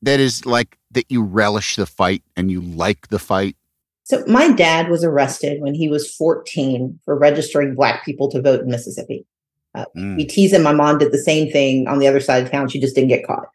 [0.01, 3.55] that is like that you relish the fight and you like the fight?
[4.09, 8.61] So my dad was arrested when he was 14 for registering black people to vote
[8.61, 9.23] in Mississippi.
[9.75, 10.17] Uh, Mm.
[10.17, 10.63] We tease him.
[10.63, 12.69] My mom did the same thing on the other side of town.
[12.69, 13.47] She just didn't get caught.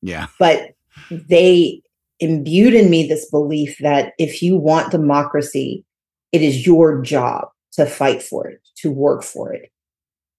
[0.00, 0.28] Yeah.
[0.38, 0.74] But
[1.10, 1.82] they
[2.20, 5.84] imbued in me this belief that if you want democracy,
[6.30, 9.72] it is your job to fight for it, to work for it.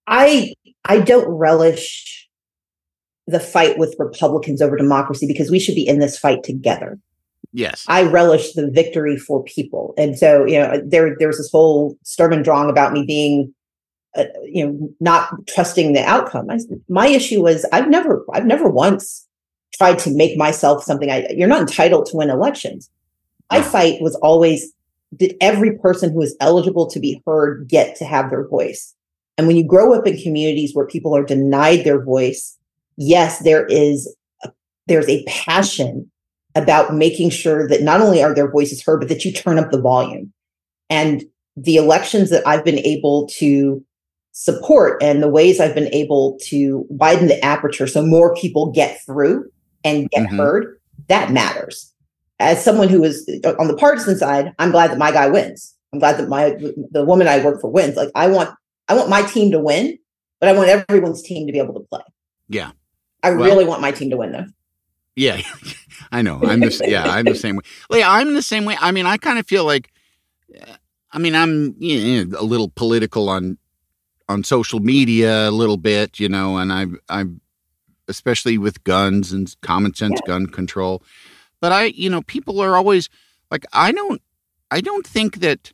[0.07, 0.53] I
[0.85, 2.29] I don't relish
[3.27, 6.97] the fight with Republicans over democracy because we should be in this fight together.
[7.53, 7.85] Yes.
[7.87, 9.93] I relish the victory for people.
[9.97, 13.53] And so, you know, there there was this whole Sturm and Drang about me being,
[14.15, 16.49] uh, you know, not trusting the outcome.
[16.49, 19.27] I, my issue was I've never I've never once
[19.73, 21.11] tried to make myself something.
[21.11, 22.89] I you're not entitled to win elections.
[23.51, 24.71] My fight was always
[25.15, 28.95] did every person who is eligible to be heard get to have their voice?
[29.37, 32.57] And when you grow up in communities where people are denied their voice,
[32.97, 34.51] yes, there is a,
[34.87, 36.10] there's a passion
[36.55, 39.71] about making sure that not only are their voices heard, but that you turn up
[39.71, 40.31] the volume.
[40.89, 41.23] And
[41.55, 43.83] the elections that I've been able to
[44.33, 48.99] support and the ways I've been able to widen the aperture so more people get
[49.05, 49.45] through
[49.83, 50.37] and get Mhm.
[50.37, 50.77] heard,
[51.07, 51.91] that matters.
[52.39, 53.27] As someone who is
[53.59, 55.75] on the partisan side, I'm glad that my guy wins.
[55.93, 56.55] I'm glad that my
[56.91, 57.95] the woman I work for wins.
[57.97, 58.49] Like I want
[58.87, 59.97] I want my team to win,
[60.39, 62.01] but I want everyone's team to be able to play.
[62.49, 62.71] Yeah.
[63.23, 64.45] I Well- really want my team to win though.
[65.15, 65.41] Yeah,
[66.11, 66.39] I know.
[66.43, 67.63] I'm the yeah, I'm the same way.
[67.89, 68.77] Like, I'm the same way.
[68.79, 69.91] I mean, I kind of feel like,
[71.11, 73.57] I mean, I'm you know, a little political on
[74.29, 77.25] on social media a little bit, you know, and I I
[78.07, 81.01] especially with guns and common sense gun control.
[81.59, 83.09] But I, you know, people are always
[83.49, 84.21] like, I don't,
[84.69, 85.71] I don't think that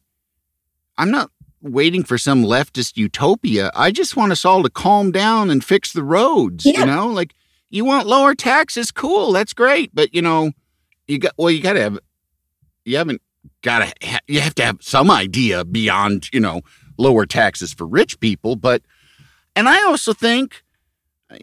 [0.97, 1.31] I'm not
[1.61, 3.71] waiting for some leftist utopia.
[3.75, 6.65] I just want us all to calm down and fix the roads.
[6.65, 6.81] Yeah.
[6.81, 7.33] You know, like
[7.69, 10.51] you want lower taxes, cool, that's great, but you know,
[11.07, 11.99] you got well, you got to have,
[12.85, 13.21] you haven't
[13.61, 16.61] got to, ha- you have to have some idea beyond, you know,
[16.97, 18.55] lower taxes for rich people.
[18.55, 18.81] But,
[19.55, 20.63] and I also think,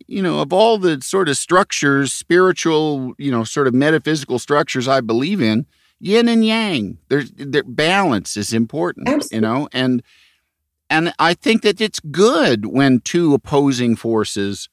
[0.06, 4.88] you know, of all the sort of structures, spiritual, you know, sort of metaphysical structures
[4.88, 5.66] I believe in,
[6.00, 10.02] yin and yang, there's their balance is important, you know, and
[10.90, 14.68] and I think that it's good when two opposing forces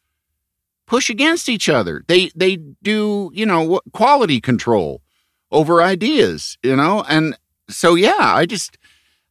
[0.92, 2.04] push against each other.
[2.10, 5.02] They they do, you know, quality control
[5.50, 7.38] over ideas, you know, and
[7.70, 8.78] so yeah, I just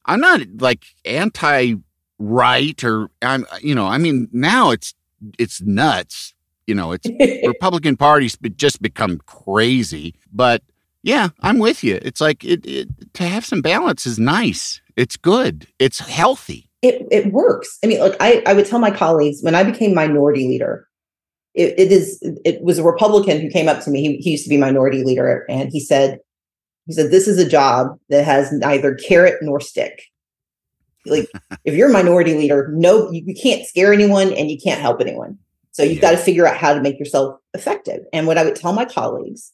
[0.06, 1.74] I'm not like anti
[2.18, 4.94] right or I'm you know, I mean now it's
[5.38, 6.34] it's nuts.
[6.66, 7.06] You know, it's
[7.46, 10.14] Republican parties just become crazy.
[10.32, 10.62] But
[11.02, 11.98] yeah, I'm with you.
[12.00, 14.80] It's like it, it to have some balance is nice.
[14.96, 15.66] It's good.
[15.78, 16.70] It's healthy.
[16.80, 17.78] it it works.
[17.84, 20.86] I mean, like I, I would tell my colleagues when I became minority leader,
[21.60, 24.00] it, it is it was a Republican who came up to me.
[24.00, 26.18] He, he used to be minority leader, and he said,
[26.86, 30.04] he said, this is a job that has neither carrot nor stick.
[31.06, 31.28] Like
[31.64, 35.00] if you're a minority leader, no, you, you can't scare anyone and you can't help
[35.00, 35.38] anyone.
[35.72, 38.00] So you've got to figure out how to make yourself effective.
[38.12, 39.52] And what I would tell my colleagues,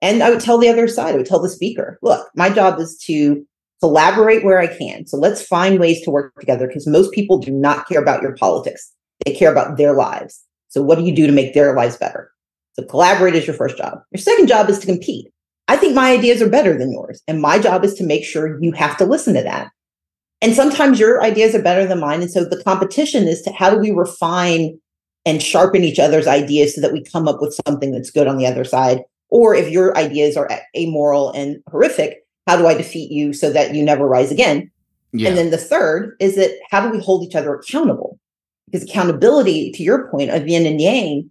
[0.00, 2.80] and I would tell the other side, I would tell the speaker, look, my job
[2.80, 3.46] is to
[3.80, 5.06] collaborate where I can.
[5.06, 8.34] So let's find ways to work together because most people do not care about your
[8.34, 8.92] politics.
[9.24, 10.42] They care about their lives.
[10.68, 12.30] So what do you do to make their lives better?
[12.74, 14.00] So collaborate is your first job.
[14.12, 15.32] Your second job is to compete.
[15.66, 17.22] I think my ideas are better than yours.
[17.26, 19.70] And my job is to make sure you have to listen to that.
[20.40, 22.22] And sometimes your ideas are better than mine.
[22.22, 24.78] And so the competition is to how do we refine
[25.26, 28.38] and sharpen each other's ideas so that we come up with something that's good on
[28.38, 29.00] the other side.
[29.30, 33.74] Or if your ideas are amoral and horrific, how do I defeat you so that
[33.74, 34.70] you never rise again?
[35.12, 35.28] Yeah.
[35.28, 38.18] And then the third is that how do we hold each other accountable?
[38.70, 41.30] Because accountability, to your point of yin and yang,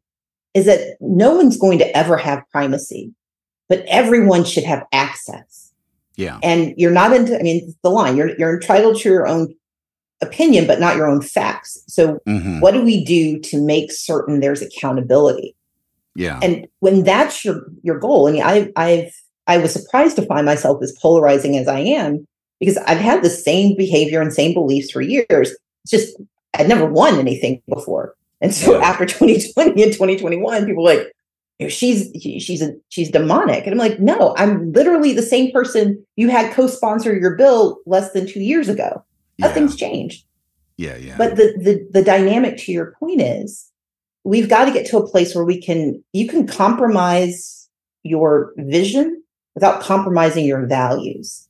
[0.54, 3.14] is that no one's going to ever have primacy,
[3.70, 5.72] but everyone should have access.
[6.16, 6.40] Yeah.
[6.42, 9.54] And you're not into, I mean, the line, you're, you're entitled to your own
[10.22, 11.78] opinion, but not your own facts.
[11.88, 12.60] So Mhm.
[12.60, 15.56] what do we do to make certain there's accountability?
[16.16, 16.40] Yeah.
[16.42, 19.14] And when that's your your goal, I mean, I I've
[19.46, 22.28] I was surprised to find myself as polarizing as I am
[22.60, 25.56] because I've had the same behavior and same beliefs for years.
[25.84, 26.18] It's just
[26.54, 28.16] I'd never won anything before.
[28.42, 31.12] And so after 2020 and 2021, people were like,
[31.70, 33.64] she's she's a she's demonic.
[33.66, 38.12] And I'm like, no, I'm literally the same person you had co-sponsor your bill less
[38.12, 39.04] than two years ago.
[39.40, 40.26] Nothing's changed.
[40.78, 41.16] Yeah, yeah.
[41.18, 43.72] But the the the dynamic to your point is
[44.24, 47.68] we've got to get to a place where we can you can compromise
[48.04, 49.22] your vision
[49.56, 51.48] without compromising your values.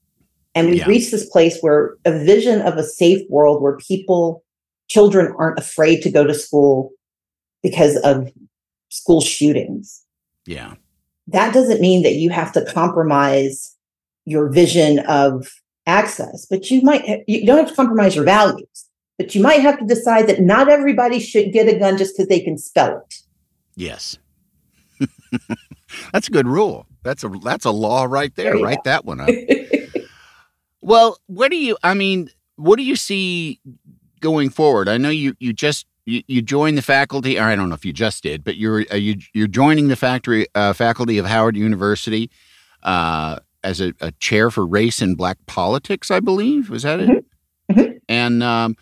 [0.55, 0.87] And we've Yeah.
[0.87, 4.43] reached this place where a vision of a safe world where people,
[4.87, 6.91] children aren't afraid to go to school
[7.63, 8.31] because of
[8.89, 10.03] school shootings.
[10.45, 10.75] yeah.
[11.29, 13.75] That doesn't mean that you have to compromise
[14.23, 15.45] your vision of
[15.85, 18.85] access, but you might, you don't have to compromise your values,
[19.17, 22.29] but you might have to decide that not everybody should get a gun just because
[22.29, 23.15] they can spell it.
[23.75, 24.17] Yes.
[26.13, 26.85] that's a good rule.
[27.03, 28.53] That's a that's a law right there.
[28.53, 28.89] There Write go.
[28.89, 29.29] that one up.
[30.81, 31.77] Well, what do you?
[31.83, 33.59] I mean, what do you see
[34.19, 34.87] going forward?
[34.89, 37.37] I know you you just you, you joined the faculty.
[37.39, 39.95] Or I don't know if you just did, but you're uh, you you're joining the
[39.95, 42.29] factory uh, faculty of Howard University
[42.83, 46.09] uh, as a, a chair for race and black politics.
[46.11, 47.25] I believe was that it?
[47.71, 47.99] Mhm.
[48.07, 48.75] And um,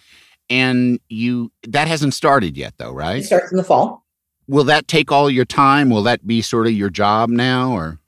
[0.49, 3.17] and you that hasn't started yet, though, right?
[3.17, 4.05] It starts in the fall.
[4.47, 5.89] Will that take all your time?
[5.89, 7.99] Will that be sort of your job now, or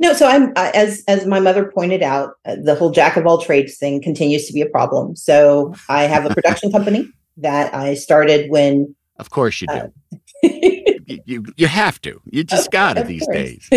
[0.00, 3.26] No, so I'm I- as as my mother pointed out, uh, the whole jack of
[3.26, 5.14] all trades thing continues to be a problem.
[5.14, 9.74] So I have a production company that I started when of course you do.
[9.74, 9.88] Uh,
[10.42, 12.20] you, you you have to.
[12.30, 13.36] You just got it Of these course.
[13.36, 13.68] days.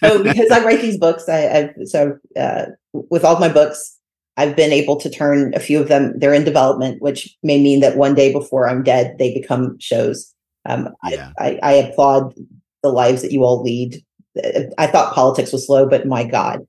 [0.00, 3.96] so because I write these books, I, I've so uh, with all my books,
[4.36, 6.12] I've been able to turn a few of them.
[6.18, 10.30] They're in development, which may mean that one day before I'm dead, they become shows.
[10.66, 11.32] Um, Yeah.
[11.38, 12.34] I, I, I applaud
[12.82, 14.04] the lives that you all lead.
[14.78, 16.66] I thought politics was slow, but my God.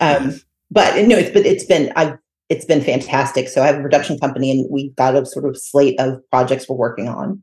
[0.00, 0.40] Um,
[0.70, 2.16] but no, it's but it's been I've
[2.48, 3.48] it's been fantastic.
[3.48, 6.68] So I have a production company, and we've got a sort of slate of projects
[6.68, 7.42] we're working on.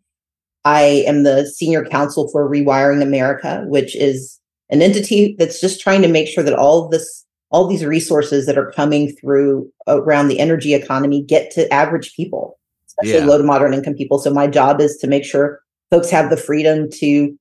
[0.65, 4.39] I am the senior counsel for Rewiring America, which is
[4.69, 8.45] an entity that's just trying to make sure that all of this, all these resources
[8.45, 13.25] that are coming through around the energy economy get to average people, especially Yeah.
[13.25, 14.19] low to moderate income people.
[14.19, 17.38] So my job is to make sure folks have the freedom to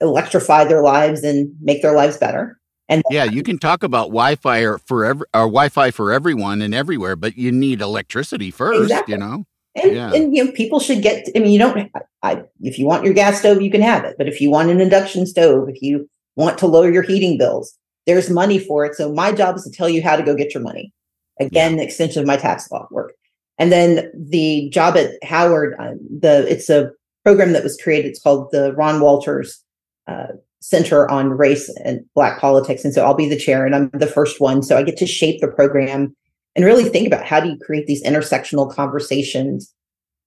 [0.00, 2.58] electrify their lives and make their lives better.
[2.88, 7.36] And Yeah, you can talk about Wi-Fi or or Wi-Fi for everyone and everywhere, but
[7.36, 8.82] you need electricity first.
[8.82, 9.14] Exactly.
[9.14, 9.44] You know.
[9.74, 10.12] And, Yeah.
[10.12, 11.26] and you know, people should get.
[11.34, 11.90] I mean, you don't.
[12.22, 14.16] I, if you want your gas stove, you can have it.
[14.16, 17.76] But if you want an induction stove, if you want to lower your heating bills,
[18.06, 18.94] there's money for it.
[18.94, 20.92] So my job is to tell you how to go get your money.
[21.40, 23.12] Again, the extension of my tax law work.
[23.58, 26.92] And then the job at Howard, uh, the it's a
[27.26, 28.08] program that was created.
[28.08, 29.60] It's called the Ron Walters
[30.06, 30.28] uh,
[30.60, 32.84] Center on Race and Black Politics.
[32.84, 34.62] And so I'll be the chair, and I'm the first one.
[34.62, 36.14] So I get to shape the program
[36.54, 39.74] and really think about how do you create these intersectional conversations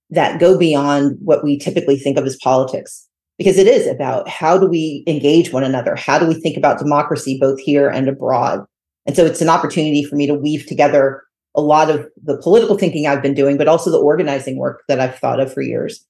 [0.10, 4.58] that go beyond what we typically think of as politics because it is about how
[4.58, 8.66] do we engage one another how do we think about democracy both here and abroad
[9.06, 11.22] and so it's an opportunity for me to weave together
[11.54, 15.00] a lot of the political thinking i've been doing but also the organizing work that
[15.00, 16.08] i've thought of for years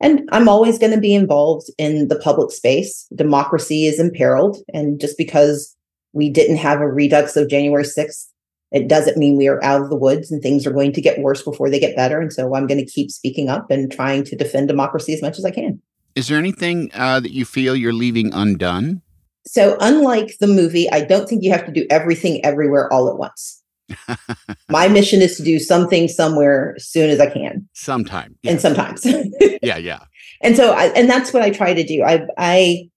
[0.00, 5.00] and i'm always going to be involved in the public space democracy is imperiled and
[5.00, 5.76] just because
[6.12, 8.26] we didn't have a redux of january 6th
[8.70, 11.20] it doesn't mean we are out of the woods and things are going to get
[11.20, 12.20] worse before they get better.
[12.20, 15.38] And so I'm going to keep speaking up and trying to defend democracy as much
[15.38, 15.80] as I can.
[16.14, 19.02] Is there anything uh, that you feel you're leaving undone?
[19.46, 23.16] So, unlike the movie, I don't think you have to do everything everywhere all at
[23.16, 23.57] once.
[24.68, 28.36] My mission is to do something somewhere as soon as I can, Sometime.
[28.42, 28.52] Yeah.
[28.52, 29.04] and sometimes.
[29.62, 30.00] yeah, yeah.
[30.42, 32.02] and so, I, and that's what I try to do.
[32.02, 32.90] I, I,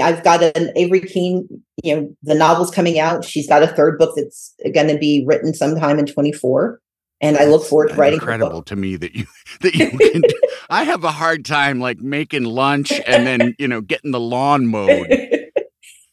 [0.00, 1.48] I've got an Avery Keene,
[1.82, 3.24] you know, the novel's coming out.
[3.24, 6.80] She's got a third book that's going to be written sometime in 24.
[7.20, 8.18] And I look forward to writing.
[8.18, 9.26] Incredible to me that you
[9.60, 10.22] that you can.
[10.22, 14.18] do- I have a hard time like making lunch and then you know getting the
[14.18, 15.06] lawn mowed.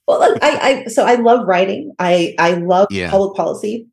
[0.07, 1.93] well, look, I, I so I love writing.
[1.97, 3.09] I I love Yeah.
[3.09, 3.87] public policy.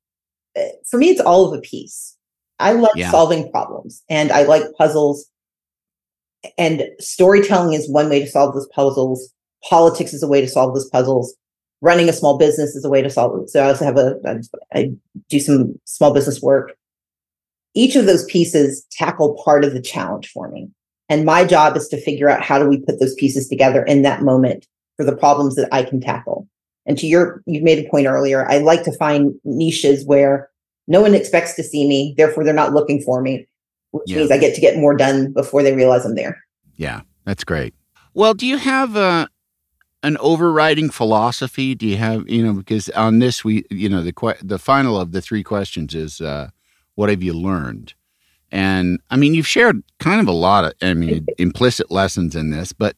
[0.89, 2.17] For me, it's all of a piece.
[2.59, 3.11] I like Yeah.
[3.11, 5.27] solving problems, and I like puzzles.
[6.57, 9.33] And storytelling is one way to solve those puzzles.
[9.69, 11.35] Politics is a way to solve those puzzles.
[11.83, 13.51] Running a small business is a way to solve it.
[13.51, 14.17] So I also have a
[14.73, 14.91] I
[15.29, 16.77] do some small business work.
[17.75, 20.71] Each of those pieces tackle part of the challenge for me.
[21.09, 24.03] And my job is to figure out how do we put those pieces together in
[24.03, 26.49] that moment for the problems that I can tackle.
[26.87, 28.49] And to your, you made a point earlier.
[28.49, 30.49] I like to find niches where
[30.87, 33.47] no one expects to see me, therefore they're not looking for me,
[33.91, 34.19] which Yeah.
[34.19, 36.41] means I get to get more done before they realize I'm there.
[36.77, 37.75] Yeah, that's great.
[38.15, 39.27] Well, do you have uh,
[40.05, 41.75] an overriding philosophy?
[41.75, 44.99] Do you have you know because on this we you know the que- the final
[45.01, 46.51] of the three questions is uh,
[46.95, 47.95] what have you learned?
[48.53, 52.51] And I mean you've shared kind of a lot of I mean implicit lessons in
[52.53, 52.95] this, but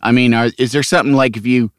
[0.00, 1.72] I mean are, is there something like if you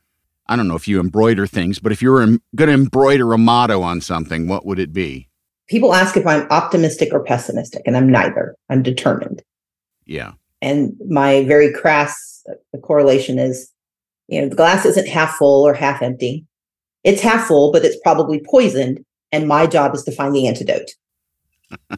[0.47, 3.37] I don't know if you embroider things, but if you were going to embroider a
[3.37, 5.29] motto on something, what would it be?
[5.67, 8.55] people ask if I'm optimistic or pessimistic, and I'm neither.
[8.69, 9.41] I'm determined.
[10.05, 10.33] Yeah.
[10.61, 13.71] And my very crass uh, correlation is,
[14.27, 16.45] you know, the glass isn't half full or half empty.
[17.03, 19.03] It's half full, but it's probably poisoned.
[19.31, 20.91] And my job is to find the antidote.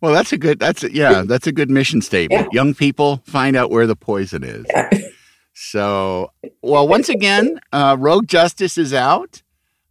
[0.00, 0.58] well, that's a good.
[0.58, 1.22] That's a, yeah.
[1.26, 2.48] That's a good mission statement.
[2.52, 2.62] Yeah.
[2.62, 4.64] Young people find out where the poison is.
[4.68, 4.88] Yeah.
[5.62, 6.32] So,
[6.62, 9.42] well, once again, uh, Rogue Justice is out,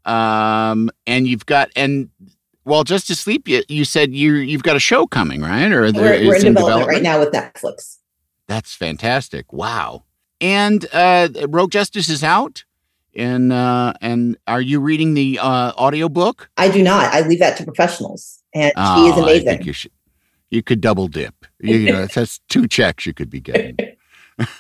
[0.04, 2.10] um, and you've got and
[2.66, 3.48] well, Justice Sleep.
[3.48, 5.72] You, you said you you've got a show coming, right?
[5.72, 7.98] Or there, we're, we're in, development, development right now with Netflix.
[8.48, 9.54] That's fantastic!
[9.54, 10.06] Wow.
[10.42, 12.64] And uh, Rogue Justice is out.
[13.16, 16.50] And uh, and are you reading the uh, audiobook?
[16.58, 17.14] I do not.
[17.14, 18.42] I leave that to professionals.
[18.56, 19.62] And oh, she is amazing.
[19.68, 19.92] You should.
[20.50, 21.46] You could double dip.
[21.60, 23.78] You, you know, that's two checks you could be getting.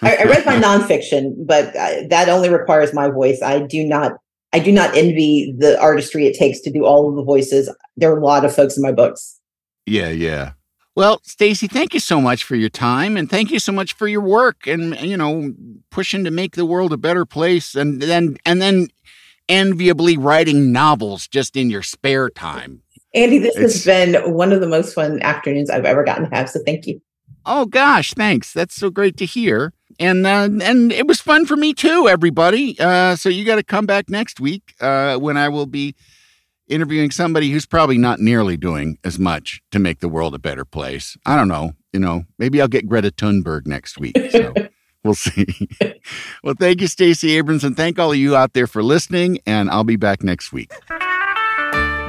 [0.01, 3.41] I, I, read my nonfiction, but I, that only requires my voice.
[3.41, 4.13] I do not.
[4.51, 7.71] I do not envy the artistry it takes to do all of the voices.
[7.97, 9.39] There are a lot of folks in my books.
[9.86, 10.53] Yeah, yeah.
[10.95, 14.07] Well, Stacey, thank you so much for your time and thank you so much for
[14.07, 15.53] your work and you know
[15.91, 18.89] pushing to make the world a better place and then and then
[19.47, 22.82] enviably writing novels just in your spare time.
[23.13, 26.36] Andy, this it's, has been one of the most fun afternoons I've ever gotten to
[26.36, 27.01] have, so thank you.
[27.45, 28.53] Oh gosh, thanks.
[28.53, 29.73] That's so great to hear.
[29.99, 32.79] And uh, and it was fun for me too, everybody.
[32.79, 35.95] Uh, so you got to come back next week uh, when I will be
[36.67, 40.63] interviewing somebody who's probably not nearly doing as much to make the world a better
[40.63, 41.17] place.
[41.25, 41.73] I don't know.
[41.91, 44.15] You know, maybe I'll get Greta Thunberg next week.
[44.31, 44.53] So
[45.03, 45.67] we'll see.
[46.43, 49.39] well, thank you, Stacey Abrams, and thank all of you out there for listening.
[49.45, 50.71] And I'll be back next week.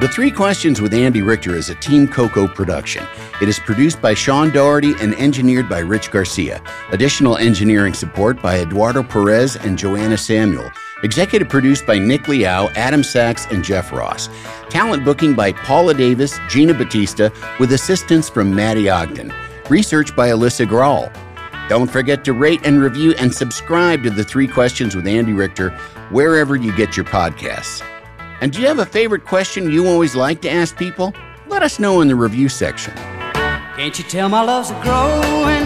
[0.01, 3.05] The Three Questions with Andy Richter is a Team Coco production.
[3.39, 6.59] It is produced by Sean Doherty and engineered by Rich Garcia.
[6.91, 10.71] Additional engineering support by Eduardo Perez and Joanna Samuel.
[11.03, 14.27] Executive produced by Nick Liao, Adam Sachs, and Jeff Ross.
[14.71, 17.29] Talent booking by Paula Davis, Gina Batista,
[17.59, 19.31] with assistance from Maddie Ogden.
[19.69, 21.15] Research by Alyssa Grawl.
[21.69, 25.69] Don't forget to rate and review and subscribe to The Three Questions with Andy Richter
[26.09, 27.87] wherever you get your podcasts.
[28.41, 31.13] And do you have a favorite question you always like to ask people?
[31.47, 32.91] Let us know in the review section.
[33.75, 35.63] Can't you tell my love's a growing?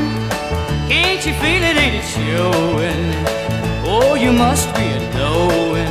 [0.90, 1.78] Can't you feel it?
[1.78, 3.26] Ain't it showing?
[3.88, 5.88] Oh, you must be a knowing.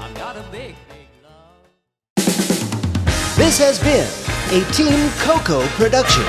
[0.00, 1.62] I've got a big, big love.
[3.36, 4.08] This has been
[4.50, 6.24] a Team Coco production.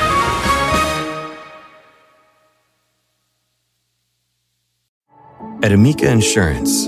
[5.64, 6.88] At Amica Insurance,